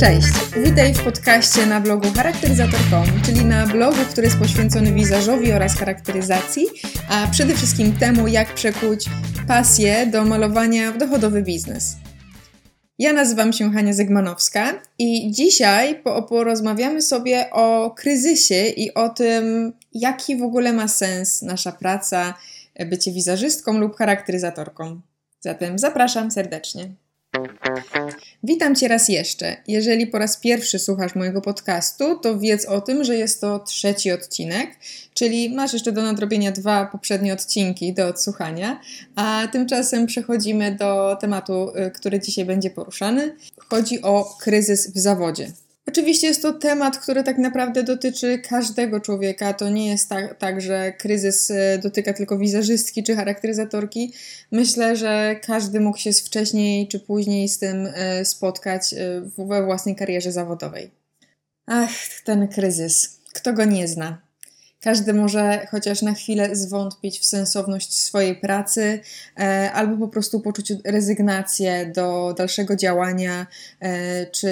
Cześć, 0.00 0.28
witaj 0.64 0.94
w 0.94 1.04
podcaście 1.04 1.66
na 1.66 1.80
blogu 1.80 2.08
charakteryzator.com, 2.16 3.22
czyli 3.24 3.44
na 3.44 3.66
blogu, 3.66 3.96
który 4.10 4.26
jest 4.26 4.38
poświęcony 4.38 4.92
wizażowi 4.92 5.52
oraz 5.52 5.78
charakteryzacji, 5.78 6.66
a 7.10 7.26
przede 7.30 7.54
wszystkim 7.54 7.92
temu, 7.92 8.28
jak 8.28 8.54
przekuć 8.54 9.06
pasję 9.48 10.06
do 10.06 10.24
malowania 10.24 10.92
w 10.92 10.98
dochodowy 10.98 11.42
biznes. 11.42 11.96
Ja 12.98 13.12
nazywam 13.12 13.52
się 13.52 13.72
Hania 13.72 13.92
Zygmanowska 13.92 14.82
i 14.98 15.30
dzisiaj 15.30 16.02
porozmawiamy 16.28 17.02
sobie 17.02 17.50
o 17.50 17.90
kryzysie 17.90 18.66
i 18.66 18.94
o 18.94 19.08
tym, 19.08 19.72
jaki 19.92 20.36
w 20.36 20.42
ogóle 20.42 20.72
ma 20.72 20.88
sens 20.88 21.42
nasza 21.42 21.72
praca, 21.72 22.34
bycie 22.86 23.12
wizażystką 23.12 23.78
lub 23.78 23.96
charakteryzatorką. 23.96 25.00
Zatem 25.40 25.78
zapraszam 25.78 26.30
serdecznie. 26.30 26.94
Witam 28.42 28.74
Cię 28.74 28.88
raz 28.88 29.08
jeszcze. 29.08 29.56
Jeżeli 29.68 30.06
po 30.06 30.18
raz 30.18 30.36
pierwszy 30.36 30.78
słuchasz 30.78 31.14
mojego 31.14 31.40
podcastu, 31.40 32.18
to 32.18 32.38
wiedz 32.38 32.64
o 32.64 32.80
tym, 32.80 33.04
że 33.04 33.16
jest 33.16 33.40
to 33.40 33.58
trzeci 33.58 34.12
odcinek, 34.12 34.70
czyli 35.14 35.54
masz 35.54 35.72
jeszcze 35.72 35.92
do 35.92 36.02
nadrobienia 36.02 36.52
dwa 36.52 36.86
poprzednie 36.86 37.32
odcinki 37.32 37.94
do 37.94 38.06
odsłuchania, 38.06 38.80
a 39.14 39.48
tymczasem 39.52 40.06
przechodzimy 40.06 40.74
do 40.74 41.16
tematu, 41.20 41.72
y, 41.76 41.90
który 41.90 42.20
dzisiaj 42.20 42.44
będzie 42.44 42.70
poruszany. 42.70 43.36
Chodzi 43.70 44.02
o 44.02 44.36
kryzys 44.40 44.92
w 44.92 44.98
zawodzie. 44.98 45.52
Oczywiście 45.88 46.26
jest 46.26 46.42
to 46.42 46.52
temat, 46.52 46.98
który 46.98 47.22
tak 47.22 47.38
naprawdę 47.38 47.82
dotyczy 47.82 48.38
każdego 48.38 49.00
człowieka. 49.00 49.52
To 49.52 49.68
nie 49.68 49.90
jest 49.90 50.08
tak, 50.08 50.38
tak, 50.38 50.60
że 50.60 50.92
kryzys 50.92 51.50
e, 51.50 51.78
dotyka 51.78 52.12
tylko 52.12 52.38
wizerzystki 52.38 53.02
czy 53.02 53.16
charakteryzatorki. 53.16 54.12
Myślę, 54.50 54.96
że 54.96 55.40
każdy 55.42 55.80
mógł 55.80 55.98
się 55.98 56.12
wcześniej 56.12 56.88
czy 56.88 57.00
później 57.00 57.48
z 57.48 57.58
tym 57.58 57.88
e, 57.94 58.24
spotkać 58.24 58.94
e, 58.94 59.20
we 59.38 59.64
własnej 59.64 59.96
karierze 59.96 60.32
zawodowej. 60.32 60.90
Ach, 61.66 61.90
ten 62.24 62.48
kryzys. 62.48 63.20
Kto 63.32 63.52
go 63.52 63.64
nie 63.64 63.88
zna? 63.88 64.25
Każdy 64.86 65.14
może 65.14 65.66
chociaż 65.70 66.02
na 66.02 66.14
chwilę 66.14 66.56
zwątpić 66.56 67.20
w 67.20 67.24
sensowność 67.24 67.98
swojej 67.98 68.36
pracy, 68.36 69.00
e, 69.38 69.72
albo 69.72 70.06
po 70.06 70.12
prostu 70.12 70.40
poczuć 70.40 70.72
rezygnację 70.84 71.86
do 71.94 72.34
dalszego 72.38 72.76
działania, 72.76 73.46
e, 73.80 74.26
czy 74.26 74.48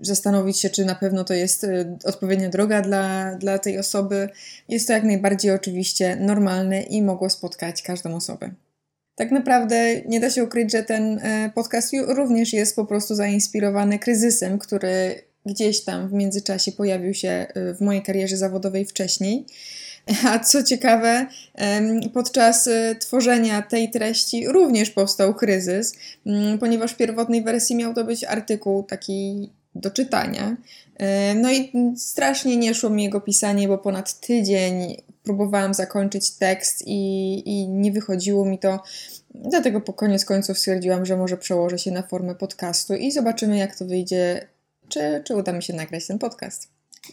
zastanowić 0.00 0.60
się, 0.60 0.70
czy 0.70 0.84
na 0.84 0.94
pewno 0.94 1.24
to 1.24 1.34
jest 1.34 1.64
e, 1.64 1.98
odpowiednia 2.04 2.48
droga 2.48 2.80
dla, 2.80 3.34
dla 3.34 3.58
tej 3.58 3.78
osoby. 3.78 4.28
Jest 4.68 4.86
to 4.86 4.92
jak 4.92 5.04
najbardziej 5.04 5.50
oczywiście 5.50 6.16
normalne 6.16 6.82
i 6.82 7.02
mogło 7.02 7.30
spotkać 7.30 7.82
każdą 7.82 8.14
osobę. 8.14 8.50
Tak 9.14 9.30
naprawdę 9.30 10.00
nie 10.00 10.20
da 10.20 10.30
się 10.30 10.44
ukryć, 10.44 10.72
że 10.72 10.82
ten 10.82 11.20
podcast 11.54 11.92
również 12.08 12.52
jest 12.52 12.76
po 12.76 12.84
prostu 12.86 13.14
zainspirowany 13.14 13.98
kryzysem, 13.98 14.58
który 14.58 15.22
gdzieś 15.46 15.84
tam 15.84 16.08
w 16.08 16.12
międzyczasie 16.12 16.72
pojawił 16.72 17.14
się 17.14 17.46
y, 17.56 17.74
w 17.74 17.80
mojej 17.80 18.02
karierze 18.02 18.36
zawodowej 18.36 18.84
wcześniej. 18.84 19.46
A 20.28 20.38
co 20.38 20.62
ciekawe, 20.62 21.26
podczas 22.14 22.66
y, 22.66 22.96
tworzenia 23.00 23.62
tej 23.62 23.90
treści 23.90 24.48
również 24.48 24.90
powstał 24.90 25.34
kryzys, 25.34 25.94
ponieważ 26.60 26.92
w 26.92 26.96
pierwotnej 26.96 27.42
wersji 27.42 27.76
miał 27.76 27.94
to 27.94 28.04
być 28.04 28.24
artykuł 28.24 28.82
taki 28.82 29.50
do 29.74 29.90
czytania. 29.90 30.56
No 31.34 31.52
i 31.52 31.72
strasznie 31.96 32.56
nie 32.56 32.74
szło 32.74 32.90
mi 32.90 33.04
jego 33.04 33.20
pisanie, 33.20 33.68
bo 33.68 33.78
ponad 33.78 34.20
tydzień 34.20 34.96
próbowałam 35.22 35.74
zakończyć 35.74 36.30
tekst 36.30 36.82
i, 36.86 37.42
i 37.46 37.68
nie 37.68 37.92
wychodziło 37.92 38.44
mi 38.44 38.58
to. 38.58 38.82
Dlatego 39.34 39.80
po 39.80 39.92
koniec 39.92 40.24
końców 40.24 40.58
stwierdziłam, 40.58 41.06
że 41.06 41.16
może 41.16 41.36
przełożę 41.36 41.78
się 41.78 41.90
na 41.90 42.02
formę 42.02 42.34
podcastu 42.34 42.94
i 42.94 43.12
zobaczymy, 43.12 43.58
jak 43.58 43.76
to 43.76 43.84
wyjdzie 43.84 44.48
czy, 44.92 45.22
czy 45.24 45.36
uda 45.36 45.52
mi 45.52 45.62
się 45.62 45.72
nagrać 45.72 46.06
ten 46.06 46.18
podcast. 46.18 46.68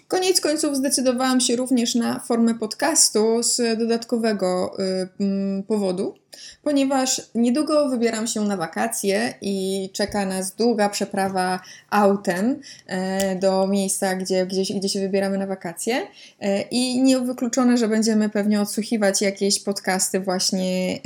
Koniec 0.07 0.41
końców 0.41 0.75
zdecydowałam 0.75 1.41
się 1.41 1.55
również 1.55 1.95
na 1.95 2.19
formę 2.19 2.55
podcastu 2.55 3.43
z 3.43 3.79
dodatkowego 3.79 4.77
y, 4.79 5.63
powodu, 5.63 6.15
ponieważ 6.63 7.21
niedługo 7.35 7.89
wybieram 7.89 8.27
się 8.27 8.41
na 8.41 8.57
wakacje 8.57 9.33
i 9.41 9.89
czeka 9.93 10.25
nas 10.25 10.55
długa 10.55 10.89
przeprawa 10.89 11.59
autem 11.89 12.59
e, 12.87 13.35
do 13.35 13.67
miejsca, 13.67 14.15
gdzie, 14.15 14.45
gdzie, 14.45 14.63
gdzie 14.75 14.89
się 14.89 14.99
wybieramy 14.99 15.37
na 15.37 15.47
wakacje 15.47 16.07
e, 16.39 16.61
i 16.61 17.01
niewykluczone, 17.01 17.77
że 17.77 17.87
będziemy 17.87 18.29
pewnie 18.29 18.61
odsłuchiwać 18.61 19.21
jakieś 19.21 19.59
podcasty 19.59 20.19
właśnie 20.19 20.99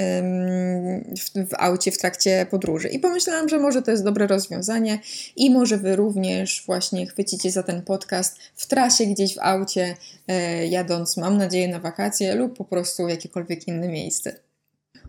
w, 1.19 1.49
w 1.49 1.53
aucie 1.59 1.91
w 1.91 1.97
trakcie 1.97 2.45
podróży. 2.49 2.87
I 2.87 2.99
pomyślałam, 2.99 3.49
że 3.49 3.59
może 3.59 3.81
to 3.81 3.91
jest 3.91 4.03
dobre 4.03 4.27
rozwiązanie 4.27 4.99
i 5.35 5.51
może 5.51 5.77
Wy 5.77 5.95
również 5.95 6.63
właśnie 6.65 7.07
chwycicie 7.07 7.51
za 7.51 7.63
ten 7.63 7.81
podcast 7.81 8.37
w 8.55 8.67
trasie 8.67 9.05
gdzieś 9.05 9.35
w 9.35 9.39
aucie, 9.39 9.95
e, 10.27 10.67
jadąc, 10.67 11.17
mam 11.17 11.37
nadzieję, 11.37 11.67
na 11.67 11.79
wakacje 11.79 12.35
lub 12.35 12.57
po 12.57 12.65
prostu 12.65 13.05
w 13.05 13.09
jakiekolwiek 13.09 13.67
inne 13.67 13.87
miejsce. 13.87 14.52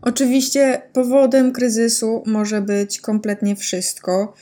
Oczywiście 0.05 0.83
powodem 0.93 1.53
kryzysu 1.53 2.23
może 2.27 2.63
być 2.63 3.01
kompletnie 3.01 3.57
wszystko. 3.57 4.35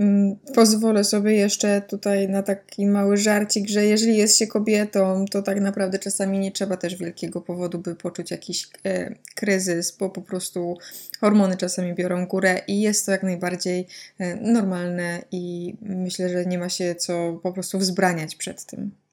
Mm, 0.00 0.36
pozwolę 0.54 1.04
sobie 1.04 1.32
jeszcze 1.34 1.82
tutaj 1.82 2.28
na 2.28 2.42
taki 2.42 2.86
mały 2.86 3.16
żarcik, 3.16 3.68
że 3.68 3.84
jeżeli 3.84 4.16
jest 4.16 4.38
się 4.38 4.46
kobietą, 4.46 5.24
to 5.30 5.42
tak 5.42 5.60
naprawdę 5.60 5.98
czasami 5.98 6.38
nie 6.38 6.52
trzeba 6.52 6.76
też 6.76 6.96
wielkiego 6.96 7.40
powodu, 7.40 7.78
by 7.78 7.94
poczuć 7.94 8.30
jakiś 8.30 8.68
e, 8.84 9.14
kryzys, 9.34 9.96
bo 9.96 10.10
po 10.10 10.22
prostu 10.22 10.76
hormony 11.20 11.56
czasami 11.56 11.94
biorą 11.94 12.26
górę 12.26 12.60
i 12.68 12.80
jest 12.80 13.06
to 13.06 13.12
jak 13.12 13.22
najbardziej 13.22 13.86
e, 14.18 14.36
normalne 14.36 15.22
i 15.32 15.74
myślę, 15.82 16.28
że 16.28 16.46
nie 16.46 16.58
ma 16.58 16.68
się 16.68 16.94
co 16.94 17.40
po 17.42 17.52
prostu 17.52 17.78
wzbraniać 17.78 18.36
przed 18.36 18.64
tym. 18.64 19.03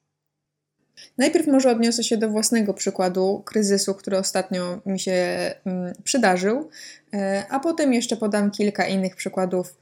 Najpierw 1.18 1.46
może 1.46 1.70
odniosę 1.70 2.04
się 2.04 2.16
do 2.16 2.30
własnego 2.30 2.74
przykładu 2.74 3.42
kryzysu, 3.44 3.94
który 3.94 4.18
ostatnio 4.18 4.80
mi 4.86 5.00
się 5.00 5.14
mm, 5.64 5.94
przydarzył, 6.04 6.70
e, 7.14 7.44
a 7.50 7.60
potem 7.60 7.94
jeszcze 7.94 8.16
podam 8.16 8.50
kilka 8.50 8.86
innych 8.86 9.16
przykładów, 9.16 9.74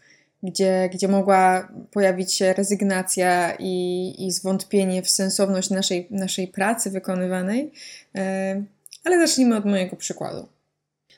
gdzie, 0.42 0.90
gdzie 0.92 1.08
mogła 1.08 1.68
pojawić 1.90 2.34
się 2.34 2.52
rezygnacja 2.52 3.54
i, 3.58 4.14
i 4.18 4.32
zwątpienie 4.32 5.02
w 5.02 5.10
sensowność 5.10 5.70
naszej, 5.70 6.06
naszej 6.10 6.48
pracy 6.48 6.90
wykonywanej. 6.90 7.72
E, 8.14 8.62
ale 9.04 9.26
zacznijmy 9.26 9.56
od 9.56 9.64
mojego 9.64 9.96
przykładu. 9.96 10.48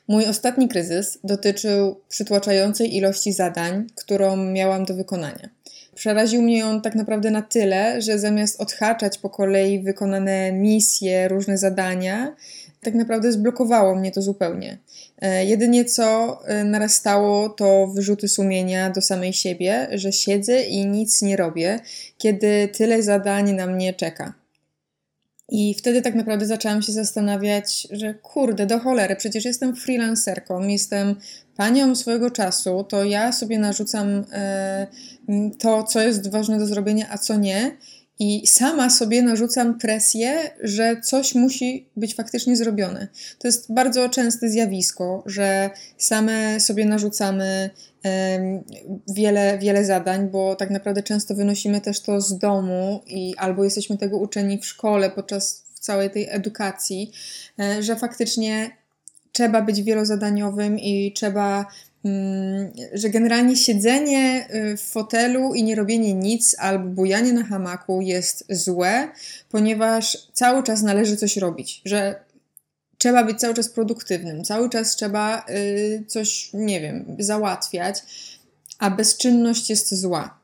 Mój 0.07 0.25
ostatni 0.25 0.67
kryzys 0.67 1.19
dotyczył 1.23 2.01
przytłaczającej 2.09 2.95
ilości 2.95 3.33
zadań, 3.33 3.87
którą 3.95 4.37
miałam 4.37 4.85
do 4.85 4.93
wykonania. 4.93 5.49
Przeraził 5.95 6.41
mnie 6.41 6.65
on 6.65 6.81
tak 6.81 6.95
naprawdę 6.95 7.31
na 7.31 7.41
tyle, 7.41 8.01
że 8.01 8.19
zamiast 8.19 8.61
odhaczać 8.61 9.17
po 9.17 9.29
kolei 9.29 9.83
wykonane 9.83 10.51
misje, 10.51 11.27
różne 11.27 11.57
zadania, 11.57 12.35
tak 12.81 12.93
naprawdę 12.93 13.31
zblokowało 13.31 13.95
mnie 13.95 14.11
to 14.11 14.21
zupełnie. 14.21 14.77
E, 15.21 15.45
jedynie 15.45 15.85
co 15.85 16.39
e, 16.45 16.63
narastało 16.63 17.49
to 17.49 17.87
wyrzuty 17.87 18.27
sumienia 18.27 18.89
do 18.89 19.01
samej 19.01 19.33
siebie, 19.33 19.87
że 19.91 20.11
siedzę 20.11 20.63
i 20.63 20.85
nic 20.85 21.21
nie 21.21 21.37
robię, 21.37 21.79
kiedy 22.17 22.67
tyle 22.67 23.03
zadań 23.03 23.51
na 23.51 23.67
mnie 23.67 23.93
czeka. 23.93 24.33
I 25.49 25.73
wtedy 25.73 26.01
tak 26.01 26.15
naprawdę 26.15 26.45
zaczęłam 26.45 26.81
się 26.81 26.91
zastanawiać, 26.91 27.87
że 27.91 28.13
kurde, 28.13 28.65
do 28.65 28.79
cholery, 28.79 29.15
przecież 29.15 29.45
jestem 29.45 29.75
freelancerką, 29.75 30.67
jestem 30.67 31.15
panią 31.55 31.95
swojego 31.95 32.31
czasu, 32.31 32.83
to 32.83 33.03
ja 33.03 33.31
sobie 33.31 33.59
narzucam 33.59 34.25
e, 34.31 34.87
to, 35.59 35.83
co 35.83 36.01
jest 36.01 36.31
ważne 36.31 36.59
do 36.59 36.65
zrobienia, 36.65 37.07
a 37.09 37.17
co 37.17 37.37
nie. 37.37 37.77
I 38.19 38.47
sama 38.47 38.89
sobie 38.89 39.21
narzucam 39.21 39.79
presję, 39.79 40.51
że 40.63 41.01
coś 41.01 41.35
musi 41.35 41.89
być 41.95 42.15
faktycznie 42.15 42.55
zrobione. 42.55 43.07
To 43.39 43.47
jest 43.47 43.73
bardzo 43.73 44.09
częste 44.09 44.49
zjawisko, 44.49 45.23
że 45.25 45.69
same 45.97 46.59
sobie 46.59 46.85
narzucamy 46.85 47.69
wiele, 49.07 49.57
wiele 49.57 49.85
zadań, 49.85 50.29
bo 50.29 50.55
tak 50.55 50.69
naprawdę 50.69 51.03
często 51.03 51.35
wynosimy 51.35 51.81
też 51.81 51.99
to 51.99 52.21
z 52.21 52.37
domu 52.37 53.01
i 53.07 53.33
albo 53.37 53.63
jesteśmy 53.63 53.97
tego 53.97 54.17
uczeni 54.17 54.59
w 54.59 54.65
szkole 54.65 55.09
podczas 55.09 55.63
całej 55.79 56.09
tej 56.09 56.27
edukacji, 56.29 57.11
e, 57.59 57.83
że 57.83 57.95
faktycznie 57.95 58.71
trzeba 59.33 59.61
być 59.61 59.83
wielozadaniowym 59.83 60.79
i 60.79 61.13
trzeba 61.15 61.65
mm, 62.05 62.71
że 62.93 63.09
generalnie 63.09 63.55
siedzenie 63.55 64.47
y, 64.55 64.77
w 64.77 64.81
fotelu 64.81 65.53
i 65.53 65.63
nie 65.63 65.75
robienie 65.75 66.13
nic 66.13 66.55
albo 66.59 66.89
bujanie 66.89 67.33
na 67.33 67.43
hamaku 67.43 68.01
jest 68.01 68.45
złe, 68.49 69.07
ponieważ 69.49 70.27
cały 70.33 70.63
czas 70.63 70.81
należy 70.81 71.17
coś 71.17 71.37
robić, 71.37 71.81
że 71.85 72.23
trzeba 72.97 73.23
być 73.23 73.39
cały 73.39 73.53
czas 73.53 73.69
produktywnym, 73.69 74.43
cały 74.43 74.69
czas 74.69 74.95
trzeba 74.95 75.45
y, 75.49 76.03
coś, 76.07 76.49
nie 76.53 76.81
wiem, 76.81 77.15
załatwiać, 77.19 78.03
a 78.79 78.89
bezczynność 78.89 79.69
jest 79.69 79.95
zła. 79.95 80.39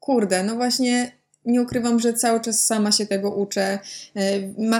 Kurde, 0.00 0.42
no 0.42 0.54
właśnie 0.54 1.12
nie 1.46 1.62
ukrywam, 1.62 2.00
że 2.00 2.12
cały 2.12 2.40
czas 2.40 2.64
sama 2.64 2.92
się 2.92 3.06
tego 3.06 3.30
uczę. 3.30 3.78
E, 4.16 4.20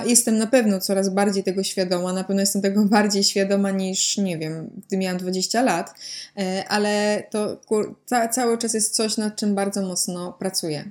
jestem 0.07 0.39
na 0.39 0.47
pewno 0.47 0.81
coraz 0.81 1.09
bardziej 1.09 1.45
tego 1.45 1.63
świadoma, 1.63 2.13
na 2.13 2.25
pewno 2.25 2.41
jestem 2.41 2.63
tego 2.63 2.85
bardziej 2.97 3.25
świadoma 3.25 3.71
niż, 3.71 4.19
nie 4.19 4.39
wiem, 4.39 4.71
gdy 4.87 4.97
miałam 4.97 5.19
20 5.19 5.63
lat, 5.63 5.95
e, 6.39 6.65
ale 6.69 7.23
to 7.31 7.61
ca 8.07 8.29
cały 8.29 8.59
czas 8.59 8.75
jest 8.75 8.95
coś, 8.95 9.17
nad 9.17 9.37
czym 9.37 9.55
bardzo 9.55 9.83
mocno 9.83 10.33
pracuję. 10.33 10.91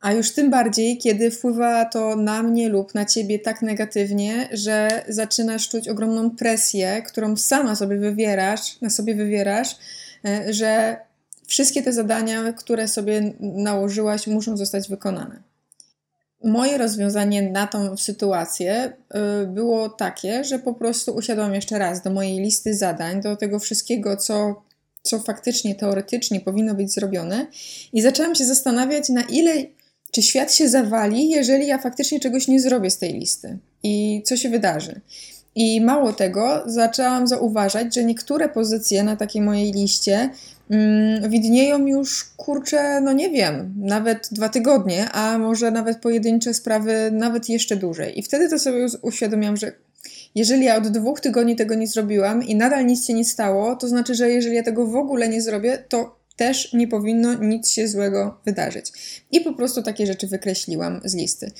A 0.00 0.12
już 0.12 0.32
tym 0.32 0.50
bardziej, 0.50 0.98
kiedy 0.98 1.30
wpływa 1.30 1.84
to 1.84 2.16
na 2.16 2.42
mnie 2.42 2.68
lub 2.68 2.94
na 2.94 3.04
ciebie 3.04 3.38
tak 3.38 3.62
negatywnie, 3.62 4.48
że 4.52 5.04
zaczynasz 5.08 5.68
czuć 5.68 5.88
ogromną 5.88 6.30
presję, 6.30 7.02
którą 7.02 7.36
sama 7.36 7.76
sobie 7.76 7.96
wywierasz, 7.96 8.80
na 8.80 8.90
sobie 8.90 9.14
wywierasz, 9.14 9.76
e, 10.24 10.52
że 10.52 10.96
wszystkie 11.46 11.82
te 11.82 11.92
zadania, 11.92 12.52
które 12.52 12.88
sobie 12.88 13.32
nałożyłaś, 13.40 14.26
muszą 14.26 14.56
zostać 14.56 14.88
wykonane. 14.88 15.42
Moje 16.44 16.78
rozwiązanie 16.78 17.50
na 17.50 17.66
tą 17.66 17.96
sytuację 17.96 18.92
y, 19.42 19.46
było 19.46 19.88
takie, 19.88 20.44
że 20.44 20.58
po 20.58 20.74
prostu 20.74 21.14
usiadłam 21.14 21.54
jeszcze 21.54 21.78
raz 21.78 22.02
do 22.02 22.10
mojej 22.10 22.40
listy 22.40 22.74
zadań, 22.74 23.20
do 23.22 23.36
tego 23.36 23.58
wszystkiego, 23.58 24.16
co, 24.16 24.62
co 25.02 25.18
faktycznie, 25.18 25.74
teoretycznie 25.74 26.40
powinno 26.40 26.74
być 26.74 26.92
zrobione, 26.92 27.46
i 27.92 28.02
zaczęłam 28.02 28.34
się 28.34 28.44
zastanawiać, 28.44 29.08
na 29.08 29.22
ile 29.22 29.52
czy 30.10 30.22
świat 30.22 30.54
się 30.54 30.68
zawali, 30.68 31.28
jeżeli 31.28 31.66
ja 31.66 31.78
faktycznie 31.78 32.20
czegoś 32.20 32.48
nie 32.48 32.60
zrobię 32.60 32.90
z 32.90 32.98
tej 32.98 33.12
listy 33.12 33.58
i 33.82 34.22
co 34.26 34.36
się 34.36 34.48
wydarzy. 34.48 35.00
I 35.54 35.80
mało 35.80 36.12
tego, 36.12 36.62
zaczęłam 36.66 37.26
zauważać, 37.26 37.94
że 37.94 38.04
niektóre 38.04 38.48
pozycje 38.48 39.02
na 39.02 39.16
takiej 39.16 39.42
mojej 39.42 39.72
liście 39.72 40.30
widnieją 41.28 41.86
już, 41.86 42.24
kurczę, 42.36 43.00
no 43.00 43.12
nie 43.12 43.30
wiem, 43.30 43.74
nawet 43.76 44.28
dwa 44.32 44.48
tygodnie, 44.48 45.10
a 45.10 45.38
może 45.38 45.70
nawet 45.70 45.98
pojedyncze 45.98 46.54
sprawy 46.54 47.10
nawet 47.12 47.48
jeszcze 47.48 47.76
dłużej. 47.76 48.18
I 48.18 48.22
wtedy 48.22 48.50
to 48.50 48.58
sobie 48.58 48.86
uświadomiłam, 49.02 49.56
że 49.56 49.72
jeżeli 50.34 50.64
ja 50.64 50.76
od 50.76 50.88
dwóch 50.88 51.20
tygodni 51.20 51.56
tego 51.56 51.74
nie 51.74 51.86
zrobiłam 51.86 52.42
i 52.42 52.54
nadal 52.54 52.86
nic 52.86 53.06
się 53.06 53.14
nie 53.14 53.24
stało, 53.24 53.76
to 53.76 53.88
znaczy, 53.88 54.14
że 54.14 54.30
jeżeli 54.30 54.56
ja 54.56 54.62
tego 54.62 54.86
w 54.86 54.96
ogóle 54.96 55.28
nie 55.28 55.42
zrobię, 55.42 55.84
to 55.88 56.16
też 56.36 56.72
nie 56.72 56.88
powinno 56.88 57.34
nic 57.34 57.70
się 57.70 57.88
złego 57.88 58.40
wydarzyć. 58.44 58.92
I 59.30 59.40
po 59.40 59.52
prostu 59.52 59.82
takie 59.82 60.06
rzeczy 60.06 60.26
wykreśliłam 60.26 61.00
z 61.04 61.14
listy. 61.14 61.50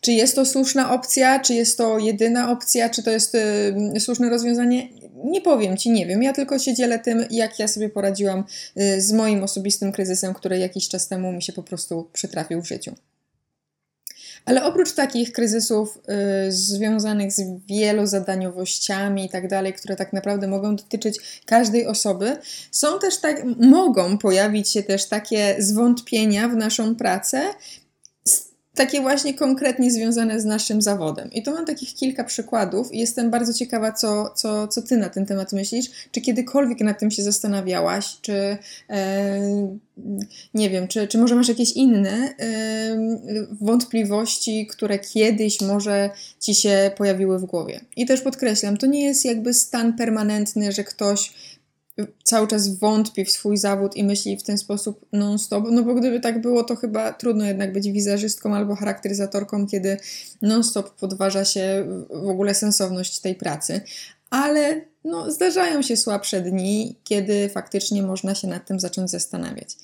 Czy 0.00 0.12
jest 0.12 0.34
to 0.34 0.46
słuszna 0.46 0.92
opcja, 0.92 1.40
czy 1.40 1.54
jest 1.54 1.78
to 1.78 1.98
jedyna 1.98 2.50
opcja, 2.50 2.90
czy 2.90 3.02
to 3.02 3.10
jest 3.10 3.34
y, 3.34 4.00
słuszne 4.00 4.30
rozwiązanie? 4.30 4.88
Nie 5.24 5.40
powiem 5.40 5.76
ci, 5.76 5.90
nie 5.90 6.06
wiem. 6.06 6.22
Ja 6.22 6.32
tylko 6.32 6.58
się 6.58 6.74
dzielę 6.74 6.98
tym, 6.98 7.24
jak 7.30 7.58
ja 7.58 7.68
sobie 7.68 7.88
poradziłam 7.88 8.44
y, 8.80 9.00
z 9.00 9.12
moim 9.12 9.42
osobistym 9.42 9.92
kryzysem, 9.92 10.34
który 10.34 10.58
jakiś 10.58 10.88
czas 10.88 11.08
temu 11.08 11.32
mi 11.32 11.42
się 11.42 11.52
po 11.52 11.62
prostu 11.62 12.10
przytrafił 12.12 12.62
w 12.62 12.68
życiu. 12.68 12.94
Ale 14.44 14.64
oprócz 14.64 14.92
takich 14.92 15.32
kryzysów 15.32 15.98
y, 16.48 16.52
związanych 16.52 17.32
z 17.32 17.42
wielozadaniowościami 17.66 19.24
i 19.24 19.28
tak 19.28 19.48
dalej, 19.48 19.72
które 19.72 19.96
tak 19.96 20.12
naprawdę 20.12 20.46
mogą 20.48 20.76
dotyczyć 20.76 21.42
każdej 21.46 21.86
osoby, 21.86 22.36
są 22.70 22.98
też 22.98 23.20
tak, 23.20 23.44
mogą 23.60 24.18
pojawić 24.18 24.70
się 24.70 24.82
też 24.82 25.08
takie 25.08 25.56
zwątpienia 25.58 26.48
w 26.48 26.56
naszą 26.56 26.96
pracę, 26.96 27.42
takie 28.74 29.00
właśnie 29.00 29.34
konkretnie 29.34 29.90
związane 29.90 30.40
z 30.40 30.44
naszym 30.44 30.82
zawodem. 30.82 31.32
I 31.32 31.42
to 31.42 31.50
mam 31.50 31.66
takich 31.66 31.94
kilka 31.94 32.24
przykładów 32.24 32.94
i 32.94 32.98
jestem 32.98 33.30
bardzo 33.30 33.54
ciekawa, 33.54 33.92
co, 33.92 34.30
co, 34.36 34.68
co 34.68 34.82
ty 34.82 34.96
na 34.96 35.08
ten 35.08 35.26
temat 35.26 35.52
myślisz. 35.52 35.86
Czy 36.12 36.20
kiedykolwiek 36.20 36.80
nad 36.80 36.98
tym 36.98 37.10
się 37.10 37.22
zastanawiałaś, 37.22 38.16
czy 38.20 38.56
e, 38.90 39.78
nie 40.54 40.70
wiem, 40.70 40.88
czy, 40.88 41.08
czy 41.08 41.18
może 41.18 41.34
masz 41.34 41.48
jakieś 41.48 41.72
inne 41.72 42.10
e, 42.10 42.96
wątpliwości, 43.60 44.66
które 44.66 44.98
kiedyś 44.98 45.60
może 45.60 46.10
ci 46.40 46.54
się 46.54 46.90
pojawiły 46.96 47.38
w 47.38 47.44
głowie. 47.44 47.80
I 47.96 48.06
też 48.06 48.20
podkreślam, 48.20 48.76
to 48.76 48.86
nie 48.86 49.04
jest 49.04 49.24
jakby 49.24 49.54
stan 49.54 49.96
permanentny, 49.96 50.72
że 50.72 50.84
ktoś 50.84 51.32
cały 52.24 52.48
czas 52.48 52.78
wątpi 52.78 53.24
w 53.24 53.30
swój 53.30 53.56
zawód 53.56 53.96
i 53.96 54.04
myśli 54.04 54.36
w 54.36 54.42
ten 54.42 54.58
sposób 54.58 55.06
non-stop, 55.12 55.64
no 55.70 55.82
bo 55.82 55.94
gdyby 55.94 56.20
tak 56.20 56.40
było, 56.40 56.64
to 56.64 56.76
chyba 56.76 57.12
trudno 57.12 57.44
jednak 57.44 57.72
być 57.72 57.90
wizerzystką 57.90 58.54
albo 58.54 58.74
charakteryzatorką, 58.74 59.66
kiedy 59.66 59.96
non-stop 60.42 60.90
podważa 60.90 61.44
się 61.44 61.86
w 62.10 62.28
ogóle 62.28 62.54
sensowność 62.54 63.20
tej 63.20 63.34
pracy. 63.34 63.80
Ale 64.30 64.80
no, 65.04 65.30
zdarzają 65.30 65.82
się 65.82 65.96
słabsze 65.96 66.40
dni, 66.40 66.98
kiedy 67.04 67.48
faktycznie 67.48 68.02
można 68.02 68.34
się 68.34 68.48
nad 68.48 68.66
tym 68.66 68.80
zacząć 68.80 69.10
zastanawiać. 69.10 69.76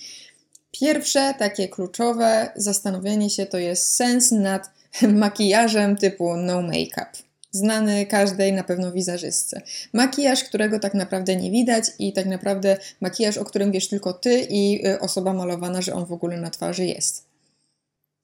Pierwsze 0.72 1.34
takie 1.38 1.68
kluczowe 1.68 2.52
zastanowienie 2.56 3.30
się 3.30 3.46
to 3.46 3.58
jest 3.58 3.94
sens 3.94 4.32
nad 4.32 4.70
makijażem 5.02 5.96
typu 5.96 6.36
no 6.36 6.62
make-up 6.62 7.29
znany 7.50 8.06
każdej 8.06 8.52
na 8.52 8.64
pewno 8.64 8.92
wizerzystce. 8.92 9.62
Makijaż, 9.92 10.44
którego 10.44 10.78
tak 10.78 10.94
naprawdę 10.94 11.36
nie 11.36 11.50
widać 11.50 11.84
i 11.98 12.12
tak 12.12 12.26
naprawdę 12.26 12.76
makijaż, 13.00 13.38
o 13.38 13.44
którym 13.44 13.72
wiesz 13.72 13.88
tylko 13.88 14.12
ty 14.12 14.46
i 14.50 14.86
y, 14.86 15.00
osoba 15.00 15.32
malowana, 15.32 15.82
że 15.82 15.94
on 15.94 16.06
w 16.06 16.12
ogóle 16.12 16.36
na 16.36 16.50
twarzy 16.50 16.86
jest. 16.86 17.30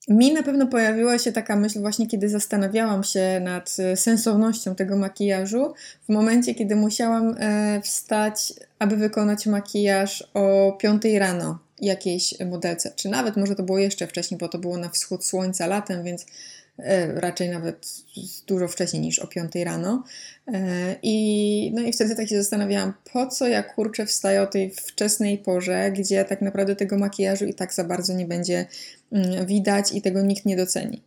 Mi 0.09 0.33
na 0.33 0.43
pewno 0.43 0.67
pojawiła 0.67 1.19
się 1.19 1.33
taka 1.33 1.57
myśl 1.57 1.81
właśnie, 1.81 2.07
kiedy 2.07 2.29
zastanawiałam 2.29 3.05
się 3.05 3.41
nad 3.41 3.77
y, 3.93 3.97
sensownością 3.97 4.75
tego 4.75 4.97
makijażu, 4.97 5.75
w 6.09 6.13
momencie, 6.13 6.55
kiedy 6.55 6.77
musiałam 6.77 7.35
e, 7.39 7.81
wstać, 7.83 8.53
aby 8.79 8.97
wykonać 8.97 9.47
makijaż 9.47 10.31
o 10.35 10.73
5 10.81 11.03
rano 11.19 11.59
jakiejś 11.81 12.35
modelce, 12.51 12.93
czy 12.97 13.09
nawet 13.09 13.37
może 13.37 13.55
to 13.55 13.63
było 13.63 13.79
jeszcze 13.79 14.07
wcześniej, 14.07 14.39
bo 14.39 14.49
to 14.49 14.59
było 14.59 14.79
na 14.79 14.89
wschód 14.89 15.25
słońca 15.25 15.67
latem, 15.67 16.05
więc 16.05 16.27
raczej 17.15 17.51
nawet 17.51 17.87
dużo 18.47 18.69
wcześniej 18.69 19.03
niż 19.03 19.19
o 19.19 19.27
5 19.27 19.53
rano. 19.55 20.05
E, 20.47 20.97
I, 21.03 21.73
no 21.75 21.83
i 21.83 21.93
wtedy 21.93 22.17
tak 22.17 22.29
się 22.29 22.37
zastanawiałam, 22.37 22.93
po 23.13 23.27
co 23.27 23.49
ja 23.49 23.63
kurczę 23.63 24.07
wstaję 24.07 24.43
o 24.43 24.47
tej 24.47 24.71
wczesnej 24.71 25.39
porze, 25.39 25.93
gdzie 25.93 26.25
tak 26.25 26.43
naprawdę 26.43 26.77
tego 26.77 26.99
makijażu 26.99 27.45
i 27.45 27.55
tak 27.55 27.75
za 27.75 27.85
bardzo 27.85 28.13
nie 28.13 28.27
będzie 28.27 28.67
mm, 29.13 29.47
widać 29.47 29.93
i 29.93 30.03
tego 30.03 30.23
nikt 30.23 30.45
nie 30.45 30.57
doceni. 30.57 31.03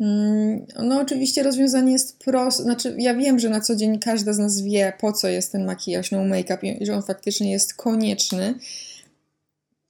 Mm, 0.00 0.66
no, 0.82 1.00
oczywiście 1.00 1.42
rozwiązanie 1.42 1.92
jest 1.92 2.18
proste. 2.18 2.62
Znaczy, 2.62 2.94
ja 2.98 3.14
wiem, 3.14 3.38
że 3.38 3.50
na 3.50 3.60
co 3.60 3.76
dzień 3.76 3.98
każda 3.98 4.32
z 4.32 4.38
nas 4.38 4.60
wie, 4.60 4.92
po 5.00 5.12
co 5.12 5.28
jest 5.28 5.52
ten 5.52 5.64
makijaż, 5.64 6.10
no 6.10 6.24
make-up 6.24 6.66
i 6.66 6.86
że 6.86 6.94
on 6.94 7.02
faktycznie 7.02 7.52
jest 7.52 7.74
konieczny, 7.74 8.54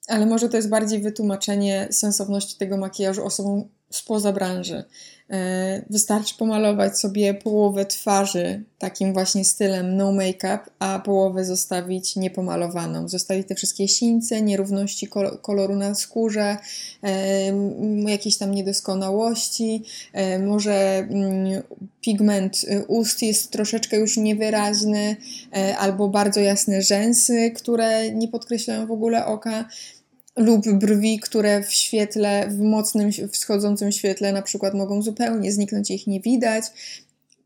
ale 0.09 0.27
może 0.27 0.49
to 0.49 0.57
jest 0.57 0.69
bardziej 0.69 1.01
wytłumaczenie 1.01 1.89
sensowności 1.91 2.59
tego 2.59 2.77
makijażu 2.77 3.25
osobom 3.25 3.69
spoza 3.91 4.33
branży. 4.33 4.85
E, 5.31 5.83
wystarczy 5.91 6.35
pomalować 6.39 6.99
sobie 6.99 7.35
połowę 7.35 7.87
twarzy 7.87 8.65
takim 8.79 9.13
właśnie 9.13 9.45
stylem 9.45 9.97
no 9.97 10.13
make-up, 10.13 10.59
a 10.79 10.99
połowę 10.99 11.45
zostawić 11.45 12.17
niepomalowaną. 12.17 13.09
Zostawić 13.09 13.49
te 13.49 13.55
wszystkie 13.55 13.89
sińce, 13.89 14.43
nierówności 14.43 15.09
koloru 15.43 15.77
na 15.77 15.95
skórze, 15.95 16.57
jakieś 18.07 18.37
tam 18.37 18.55
niedoskonałości. 18.55 19.83
E, 20.13 20.39
może 20.39 20.75
mm, 20.97 21.63
pigment 22.01 22.65
y, 22.65 22.85
ust 22.87 23.23
jest 23.23 23.51
troszeczkę 23.51 23.97
już 23.97 24.17
niewyraźny, 24.17 25.17
e, 25.57 25.77
albo 25.77 26.09
bardzo 26.09 26.41
jasne 26.41 26.83
rzęsy, 26.83 27.51
które 27.51 28.11
nie 28.11 28.29
podkreślają 28.29 28.87
w 28.87 28.91
ogóle 28.91 29.27
oka 29.27 29.65
lub 30.37 30.73
brwi, 30.79 31.21
które 31.21 31.63
w 31.63 31.73
świetle, 31.73 32.49
w 32.49 32.61
mocnym 32.61 33.11
wschodzącym 33.33 33.93
świetle 33.93 34.33
na 34.33 34.43
przykład 34.43 34.75
mogą 34.75 35.03
zupełnie 35.03 35.53
zniknąć, 35.53 35.91
ich 35.91 36.07
nie 36.07 36.21
widać. 36.21 36.65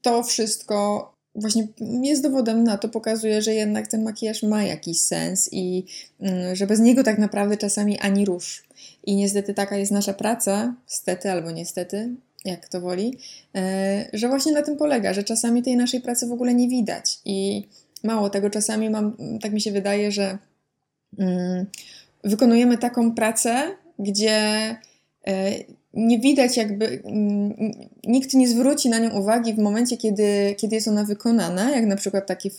To 0.02 0.22
wszystko 0.22 1.12
właśnie 1.34 1.68
jest 2.02 2.22
dowodem 2.22 2.64
na 2.64 2.78
to, 2.78 2.88
pokazuje, 2.88 3.42
że 3.42 3.54
jednak 3.54 3.86
ten 3.86 4.02
makijaż 4.02 4.42
ma 4.42 4.62
jakiś 4.62 5.00
sens 5.00 5.48
i 5.52 5.84
mm, 6.20 6.56
że 6.56 6.66
bez 6.66 6.80
niego 6.80 7.04
tak 7.04 7.18
naprawdę 7.18 7.56
czasami 7.56 7.98
ani 7.98 8.24
rusz. 8.24 8.64
I 9.04 9.16
niestety 9.16 9.54
taka 9.54 9.76
jest 9.76 9.92
nasza 9.92 10.14
praca, 10.14 10.74
stety 10.86 11.30
albo 11.30 11.50
niestety, 11.50 12.14
jak 12.44 12.68
to 12.68 12.80
woli, 12.80 13.18
e, 13.56 14.10
że 14.12 14.28
właśnie 14.28 14.52
na 14.52 14.62
tym 14.62 14.76
polega, 14.76 15.12
że 15.14 15.24
czasami 15.24 15.62
tej 15.62 15.76
naszej 15.76 16.00
pracy 16.00 16.26
w 16.26 16.32
ogóle 16.32 16.54
nie 16.54 16.68
widać. 16.68 17.18
I 17.24 17.68
mało 18.04 18.30
tego, 18.30 18.50
czasami 18.50 18.90
mam, 18.90 19.16
tak 19.42 19.52
mi 19.52 19.60
się 19.60 19.72
wydaje, 19.72 20.12
że 20.12 20.38
mm, 21.18 21.66
wykonujemy 22.28 22.78
taką 22.78 23.14
pracę, 23.14 23.76
gdzie 23.98 24.76
e, 25.26 25.52
nie 25.94 26.18
widać 26.18 26.56
jakby, 26.56 27.02
nikt 28.04 28.34
nie 28.34 28.48
zwróci 28.48 28.88
na 28.88 28.98
nią 28.98 29.10
uwagi 29.10 29.54
w 29.54 29.58
momencie, 29.58 29.96
kiedy, 29.96 30.54
kiedy 30.58 30.74
jest 30.74 30.88
ona 30.88 31.04
wykonana, 31.04 31.70
jak 31.70 31.86
na 31.86 31.96
przykład 31.96 32.26
taki 32.26 32.50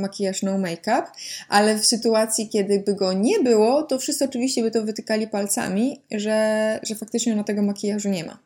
makijaż 0.00 0.42
no 0.42 0.58
make-up, 0.58 1.02
ale 1.48 1.78
w 1.78 1.86
sytuacji, 1.86 2.48
kiedy 2.48 2.80
by 2.80 2.94
go 2.94 3.12
nie 3.12 3.40
było, 3.40 3.82
to 3.82 3.98
wszyscy 3.98 4.24
oczywiście 4.24 4.62
by 4.62 4.70
to 4.70 4.84
wytykali 4.84 5.26
palcami, 5.26 6.02
że, 6.10 6.80
że 6.82 6.94
faktycznie 6.94 7.32
ona 7.32 7.44
tego 7.44 7.62
makijażu 7.62 8.08
nie 8.08 8.24
ma. 8.24 8.38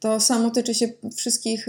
To 0.00 0.20
samo 0.20 0.50
tyczy 0.50 0.74
się 0.74 0.88
wszystkich 1.16 1.68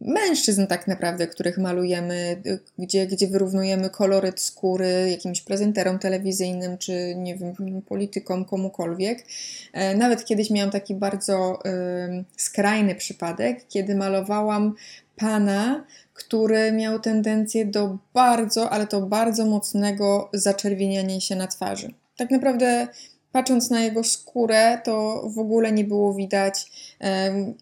mężczyzn 0.00 0.66
tak 0.66 0.86
naprawdę, 0.86 1.26
których 1.26 1.58
malujemy, 1.58 2.42
gdzie, 2.78 3.06
gdzie 3.06 3.26
wyrównujemy 3.26 3.90
koloryt 3.90 4.40
skóry 4.40 5.10
jakimś 5.10 5.40
prezenterom 5.40 5.98
telewizyjnym, 5.98 6.78
czy 6.78 7.14
nie 7.16 7.36
wiem, 7.36 7.54
politykom, 7.88 8.44
komukolwiek. 8.44 9.24
E, 9.72 9.94
nawet 9.94 10.24
kiedyś 10.24 10.50
miałam 10.50 10.70
taki 10.70 10.94
bardzo 10.94 11.58
y, 11.66 12.24
skrajny 12.36 12.94
przypadek, 12.94 13.68
kiedy 13.68 13.94
malowałam 13.94 14.74
pana, 15.16 15.84
który 16.14 16.72
miał 16.72 17.00
tendencję 17.00 17.66
do 17.66 17.98
bardzo, 18.14 18.70
ale 18.70 18.86
to 18.86 19.00
bardzo 19.00 19.46
mocnego 19.46 20.28
zaczerwieniania 20.32 21.20
się 21.20 21.36
na 21.36 21.46
twarzy. 21.46 21.94
Tak 22.16 22.30
naprawdę 22.30 22.88
patrząc 23.32 23.70
na 23.70 23.80
jego 23.80 24.04
skórę, 24.04 24.78
to 24.84 25.22
w 25.34 25.38
ogóle 25.38 25.72
nie 25.72 25.84
było 25.84 26.14
widać 26.14 26.70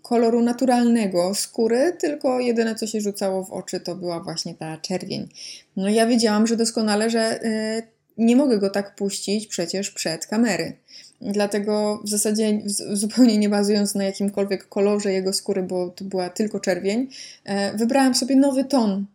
koloru 0.02 0.42
naturalnego 0.42 1.34
skóry, 1.34 1.92
tylko 2.00 2.40
jedyne 2.40 2.74
co 2.74 2.86
się 2.86 3.00
rzucało 3.00 3.44
w 3.44 3.50
oczy 3.50 3.80
to 3.80 3.94
była 3.94 4.20
właśnie 4.20 4.54
ta 4.54 4.76
czerwień. 4.76 5.28
No 5.76 5.88
ja 5.88 6.06
wiedziałam, 6.06 6.46
że 6.46 6.56
doskonale, 6.56 7.10
że 7.10 7.20
e, 7.20 7.82
nie 8.18 8.36
mogę 8.36 8.58
go 8.58 8.70
tak 8.70 8.94
puścić 8.94 9.46
przecież 9.46 9.90
przed 9.90 10.26
kamery. 10.26 10.76
Dlatego 11.20 12.00
w 12.04 12.08
zasadzie 12.08 12.60
zupełnie 12.92 13.38
nie 13.38 13.48
bazując 13.48 13.94
na 13.94 14.04
jakimkolwiek 14.04 14.68
kolorze 14.68 15.12
jego 15.12 15.32
skóry, 15.32 15.62
bo 15.62 15.88
to 15.88 16.04
była 16.04 16.30
tylko 16.30 16.60
czerwień, 16.60 17.08
e, 17.44 17.76
wybrałam 17.76 18.14
sobie 18.14 18.36
nowy 18.36 18.64
ton 18.64 19.06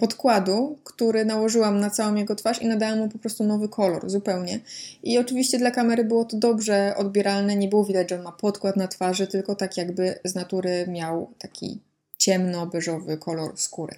podkładu, 0.00 0.78
który 0.84 1.24
nałożyłam 1.24 1.80
na 1.80 1.90
całą 1.90 2.14
jego 2.14 2.34
twarz 2.34 2.62
i 2.62 2.66
nadałam 2.66 2.98
mu 2.98 3.08
po 3.08 3.18
prostu 3.18 3.44
nowy 3.44 3.68
kolor, 3.68 4.10
zupełnie. 4.10 4.60
I 5.02 5.18
oczywiście 5.18 5.58
dla 5.58 5.70
kamery 5.70 6.04
było 6.04 6.24
to 6.24 6.36
dobrze 6.36 6.94
odbieralne, 6.96 7.56
nie 7.56 7.68
było 7.68 7.84
widać, 7.84 8.10
że 8.10 8.16
on 8.16 8.22
ma 8.22 8.32
podkład 8.32 8.76
na 8.76 8.88
twarzy, 8.88 9.26
tylko 9.26 9.54
tak 9.54 9.76
jakby 9.76 10.18
z 10.24 10.34
natury 10.34 10.86
miał 10.88 11.30
taki 11.38 11.80
ciemno-beżowy 12.18 13.18
kolor 13.18 13.52
skóry. 13.56 13.96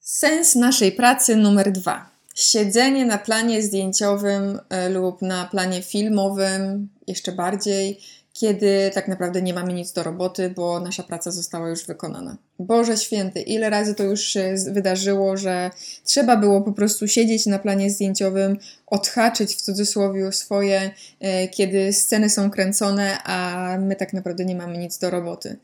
Sens 0.00 0.54
naszej 0.54 0.92
pracy 0.92 1.36
numer 1.36 1.72
dwa. 1.72 2.10
Siedzenie 2.34 3.06
na 3.06 3.18
planie 3.18 3.62
zdjęciowym 3.62 4.58
e, 4.68 4.88
lub 4.88 5.22
na 5.22 5.44
planie 5.44 5.82
filmowym, 5.82 6.88
jeszcze 7.06 7.32
bardziej, 7.32 8.00
kiedy 8.40 8.90
tak 8.94 9.08
naprawdę 9.08 9.42
nie 9.42 9.54
mamy 9.54 9.72
nic 9.72 9.92
do 9.92 10.02
roboty, 10.02 10.50
bo 10.50 10.80
nasza 10.80 11.02
praca 11.02 11.30
została 11.30 11.68
już 11.68 11.86
wykonana. 11.86 12.36
Boże 12.58 12.96
święty, 12.96 13.40
ile 13.40 13.70
razy 13.70 13.94
to 13.94 14.02
już 14.02 14.20
się 14.20 14.54
wydarzyło, 14.70 15.36
że 15.36 15.70
trzeba 16.04 16.36
było 16.36 16.60
po 16.60 16.72
prostu 16.72 17.08
siedzieć 17.08 17.46
na 17.46 17.58
planie 17.58 17.90
zdjęciowym, 17.90 18.58
odhaczyć 18.86 19.54
w 19.54 19.62
cudzysłowie 19.62 20.32
swoje, 20.32 20.90
e, 21.20 21.48
kiedy 21.48 21.92
sceny 21.92 22.30
są 22.30 22.50
kręcone, 22.50 23.18
a 23.24 23.66
my 23.80 23.96
tak 23.96 24.12
naprawdę 24.12 24.44
nie 24.44 24.56
mamy 24.56 24.78
nic 24.78 24.98
do 24.98 25.10
roboty. 25.10 25.56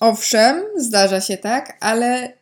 Owszem, 0.00 0.64
zdarza 0.76 1.20
się 1.20 1.36
tak, 1.36 1.76
ale 1.80 2.32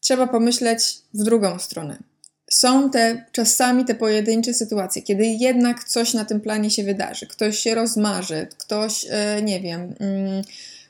trzeba 0.00 0.26
pomyśleć 0.26 0.98
w 1.14 1.22
drugą 1.22 1.58
stronę 1.58 2.09
są 2.50 2.90
te 2.90 3.24
czasami 3.32 3.84
te 3.84 3.94
pojedyncze 3.94 4.54
sytuacje, 4.54 5.02
kiedy 5.02 5.26
jednak 5.26 5.84
coś 5.84 6.14
na 6.14 6.24
tym 6.24 6.40
planie 6.40 6.70
się 6.70 6.84
wydarzy. 6.84 7.26
Ktoś 7.26 7.58
się 7.58 7.74
rozmarzy, 7.74 8.46
ktoś, 8.58 9.06
e, 9.10 9.42
nie 9.42 9.60
wiem, 9.60 9.94
mm, 10.00 10.42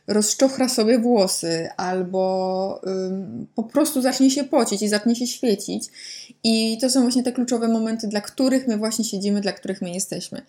rozczochra 0.07 0.69
sobie 0.69 0.99
włosy, 0.99 1.69
albo 1.77 2.81
po 3.55 3.63
prostu 3.63 4.03
zacznie 4.03 4.31
się 4.31 4.45
pocić 4.45 4.83
i 4.83 4.89
zacznie 4.89 5.17
się 5.17 5.27
świecić. 5.27 5.85
I 6.45 6.79
to 6.81 6.91
są 6.91 7.03
właśnie 7.03 7.23
te 7.23 7.33
kluczowe 7.33 7.69
momenty, 7.69 8.09
dla 8.09 8.21
których 8.21 8.69
my 8.69 8.77
właśnie 8.77 9.05
siedzimy, 9.05 9.41
dla 9.41 9.53
których 9.53 9.83
my 9.83 9.91
jesteśmy. 9.91 10.43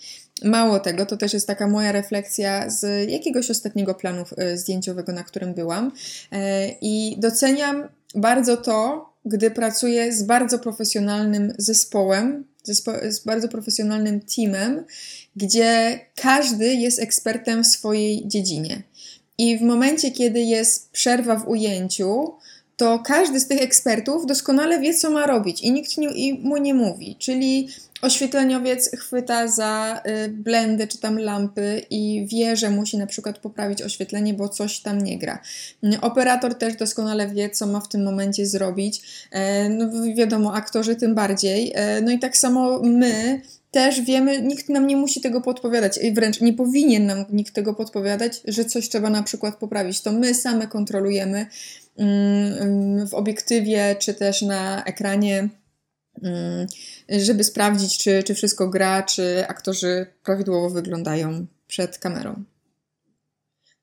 Mało 0.43 0.79
tego, 0.79 1.05
to 1.05 1.17
też 1.17 1.33
jest 1.33 1.47
taka 1.47 1.67
moja 1.67 1.91
refleksja 1.91 2.69
z 2.69 3.09
jakiegoś 3.09 3.51
ostatniego 3.51 3.95
planu 3.95 4.23
e, 4.37 4.57
zdjęciowego, 4.57 5.11
na 5.11 5.23
którym 5.23 5.53
byłam. 5.53 5.91
E, 6.31 6.69
I 6.81 7.15
doceniam 7.19 7.87
bardzo 8.15 8.57
to, 8.57 9.10
gdy 9.25 9.51
pracuję 9.51 10.13
z 10.13 10.23
bardzo 10.23 10.59
profesjonalnym 10.59 11.53
zespołem, 11.57 12.45
zespo- 12.67 13.11
z 13.11 13.19
bardzo 13.19 13.47
profesjonalnym 13.47 14.21
teamem, 14.21 14.83
gdzie 15.35 15.99
każdy 16.15 16.73
jest 16.73 16.99
ekspertem 16.99 17.63
w 17.63 17.67
swojej 17.67 18.27
dziedzinie. 18.27 18.83
I 19.37 19.57
w 19.57 19.61
momencie, 19.61 20.11
kiedy 20.11 20.39
jest 20.39 20.91
przerwa 20.91 21.35
w 21.35 21.47
ujęciu, 21.47 22.33
to 22.81 22.99
każdy 22.99 23.39
z 23.39 23.47
tych 23.47 23.61
ekspertów 23.61 24.25
doskonale 24.25 24.79
wie, 24.79 24.93
co 24.93 25.09
ma 25.09 25.25
robić 25.25 25.61
i 25.61 25.71
nikt 25.71 25.91
mu 26.43 26.57
nie 26.57 26.73
mówi. 26.73 27.15
Czyli 27.19 27.67
oświetleniowiec 28.01 28.91
chwyta 28.97 29.47
za 29.47 30.01
y, 30.25 30.29
blendy 30.29 30.87
czy 30.87 30.97
tam 30.97 31.19
lampy 31.19 31.81
i 31.89 32.27
wie, 32.31 32.55
że 32.55 32.69
musi 32.69 32.97
na 32.97 33.07
przykład 33.07 33.39
poprawić 33.39 33.81
oświetlenie, 33.81 34.33
bo 34.33 34.49
coś 34.49 34.79
tam 34.79 35.01
nie 35.01 35.19
gra. 35.19 35.39
Operator 36.01 36.55
też 36.55 36.75
doskonale 36.75 37.27
wie, 37.27 37.49
co 37.49 37.67
ma 37.67 37.81
w 37.81 37.89
tym 37.89 38.03
momencie 38.03 38.45
zrobić. 38.45 39.01
E, 39.31 39.69
no 39.69 39.89
wiadomo, 40.15 40.53
aktorzy 40.53 40.95
tym 40.95 41.15
bardziej. 41.15 41.71
E, 41.75 42.01
no 42.01 42.11
i 42.11 42.19
tak 42.19 42.37
samo 42.37 42.79
my 42.83 43.41
też 43.71 44.01
wiemy, 44.01 44.41
nikt 44.41 44.69
nam 44.69 44.87
nie 44.87 44.97
musi 44.97 45.21
tego 45.21 45.41
podpowiadać 45.41 45.97
i 45.97 46.13
wręcz 46.13 46.41
nie 46.41 46.53
powinien 46.53 47.05
nam 47.05 47.25
nikt 47.29 47.53
tego 47.53 47.73
podpowiadać, 47.73 48.41
że 48.47 48.65
coś 48.65 48.89
trzeba 48.89 49.09
na 49.09 49.23
przykład 49.23 49.55
poprawić. 49.55 50.01
To 50.01 50.11
my 50.11 50.33
same 50.33 50.67
kontrolujemy 50.67 51.45
w 53.05 53.13
obiektywie 53.13 53.95
czy 53.99 54.13
też 54.13 54.41
na 54.41 54.83
ekranie 54.83 55.49
Mm, 56.23 56.67
żeby 57.09 57.43
sprawdzić, 57.43 57.97
czy, 57.97 58.23
czy 58.23 58.35
wszystko 58.35 58.67
gra, 58.67 59.03
czy 59.03 59.47
aktorzy 59.47 60.05
prawidłowo 60.23 60.69
wyglądają 60.69 61.45
przed 61.67 61.97
kamerą. 61.97 62.43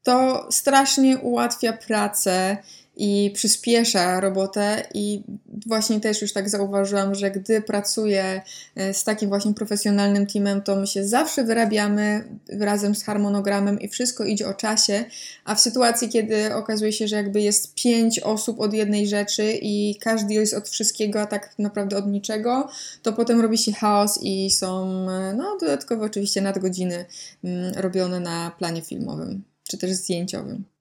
To 0.03 0.47
strasznie 0.51 1.19
ułatwia 1.19 1.73
pracę 1.73 2.57
i 2.99 3.31
przyspiesza 3.35 4.21
robotę 4.21 4.87
i 4.95 5.23
właśnie 5.67 6.01
też 6.01 6.23
już 6.23 6.33
tak 6.33 6.49
zauważyłam, 6.49 7.15
że 7.15 7.31
gdy 7.31 7.63
pracuję 7.63 8.43
e, 8.77 8.95
z 8.95 9.05
takim 9.05 9.29
właśnie 9.29 9.55
profesjonalnym 9.55 10.27
teamem, 10.27 10.63
to 10.63 10.77
my 10.77 10.87
się 10.87 11.05
zawsze 11.05 11.45
wyrabiamy 11.45 12.25
razem 12.49 12.95
z 12.95 13.05
harmonogramem 13.05 13.81
i 13.81 13.89
wszystko 13.89 14.25
idzie 14.25 14.49
o 14.49 14.55
czasie, 14.55 15.05
a 15.45 15.55
w 15.55 15.61
sytuacji, 15.61 16.09
kiedy 16.09 16.55
okazuje 16.55 16.93
się, 16.93 17.09
że 17.09 17.17
jakby 17.17 17.41
jest 17.41 17.75
pięć 17.75 18.21
osób 18.21 18.61
od 18.61 18.75
jednej 18.75 19.07
rzeczy 19.07 19.59
i 19.63 19.97
każdy 20.01 20.35
jest 20.35 20.55
od 20.55 20.69
wszystkiego, 20.69 21.21
a 21.21 21.27
tak 21.27 21.59
naprawdę 21.59 21.97
od 21.97 22.07
niczego, 22.07 22.69
to 23.03 23.13
potem 23.13 23.41
robi 23.41 23.59
się 23.59 23.73
chaos 23.73 24.19
i 24.23 24.51
są 24.51 24.89
e, 25.11 25.35
no 25.35 25.57
dodatkowo 25.61 26.05
oczywiście 26.05 26.41
nadgodziny 26.41 27.05
mm, 27.45 27.73
robione 27.77 28.21
na 28.21 28.53
planie 28.59 28.83
filmowym 28.83 29.43
czy 29.69 29.79
też 29.79 29.93
zdjęciowym. 29.93 30.78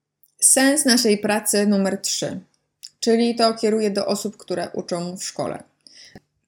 Sens 0.47 0.85
naszej 0.85 1.17
pracy 1.17 1.67
numer 1.67 1.97
3, 2.01 2.39
czyli 2.99 3.35
to 3.35 3.53
kieruje 3.53 3.91
do 3.91 4.05
osób, 4.05 4.37
które 4.37 4.69
uczą 4.73 5.17
w 5.17 5.23
szkole. 5.23 5.63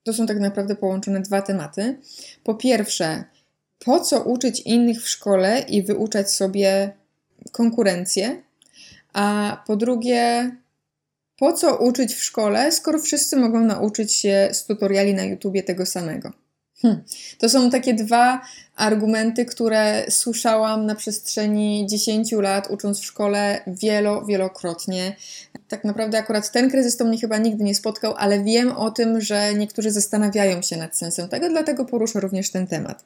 To 0.04 0.14
są 0.14 0.26
tak 0.26 0.40
naprawdę 0.40 0.76
połączone 0.76 1.22
dwa 1.22 1.42
tematy. 1.42 1.98
Po 2.44 2.56
pierwsze, 2.56 3.24
po 3.80 4.00
co 4.00 4.24
uczyć 4.24 4.60
innych 4.60 5.04
w 5.04 5.10
szkole 5.10 5.60
i 5.60 5.84
wyuczać 5.84 6.32
sobie 6.32 6.94
konkurencję? 7.52 8.44
A 9.14 9.58
po 9.68 9.76
drugie, 9.76 10.52
po 11.38 11.54
co 11.54 11.78
uczyć 11.78 12.14
w 12.14 12.24
szkole, 12.24 12.72
skoro 12.72 13.00
wszyscy 13.00 13.38
mogą 13.38 13.60
nauczyć 13.60 14.14
się 14.14 14.50
z 14.52 14.66
tutoriali 14.66 15.14
na 15.14 15.24
YouTubie 15.24 15.64
tego 15.64 15.86
samego? 15.86 16.32
Hm. 16.82 17.04
To 17.38 17.50
są 17.50 17.70
takie 17.70 17.94
dwa 17.94 18.42
argumenty, 18.76 19.46
które 19.46 20.06
słyszałam 20.10 20.86
na 20.86 20.96
przestrzeni 20.96 21.88
10 21.90 22.32
lat, 22.32 22.72
ucząc 22.72 23.00
w 23.00 23.06
szkole 23.06 23.62
wielo, 23.68 24.26
wielokrotnie. 24.26 25.16
Tak 25.68 25.84
naprawdę 25.84 26.18
akurat 26.18 26.52
ten 26.52 26.70
kryzys 26.70 26.98
to 26.98 27.06
mnie 27.06 27.18
chyba 27.18 27.38
nigdy 27.38 27.64
nie 27.64 27.76
spotkał, 27.76 28.14
ale 28.18 28.44
wiem 28.44 28.72
o 28.72 28.92
tym, 28.92 29.22
że 29.22 29.54
niektórzy 29.54 29.92
zastanawiają 29.92 30.62
się 30.62 30.78
nad 30.78 30.98
sensem 30.98 31.30
tego, 31.30 31.50
dlatego 31.50 31.86
poruszę 31.86 32.20
również 32.20 32.52
ten 32.52 32.68
temat. 32.68 33.06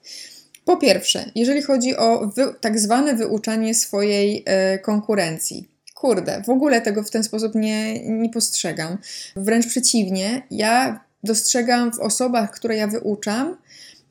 Po 0.65 0.77
pierwsze, 0.77 1.25
jeżeli 1.36 1.62
chodzi 1.62 1.98
o 1.98 2.32
wy, 2.36 2.53
tak 2.62 2.80
zwane 2.80 3.15
wyuczanie 3.15 3.75
swojej 3.75 4.44
e, 4.46 4.80
konkurencji. 4.80 5.70
Kurde, 5.96 6.44
w 6.46 6.50
ogóle 6.50 6.82
tego 6.82 7.03
w 7.03 7.10
ten 7.10 7.24
sposób 7.24 7.56
nie, 7.56 8.10
nie 8.10 8.30
postrzegam. 8.30 8.98
Wręcz 9.36 9.68
przeciwnie, 9.68 10.42
ja 10.51 11.03
dostrzegam 11.24 11.92
w 11.92 12.00
osobach, 12.00 12.51
które 12.51 12.75
ja 12.75 12.88
wyuczam, 12.88 13.58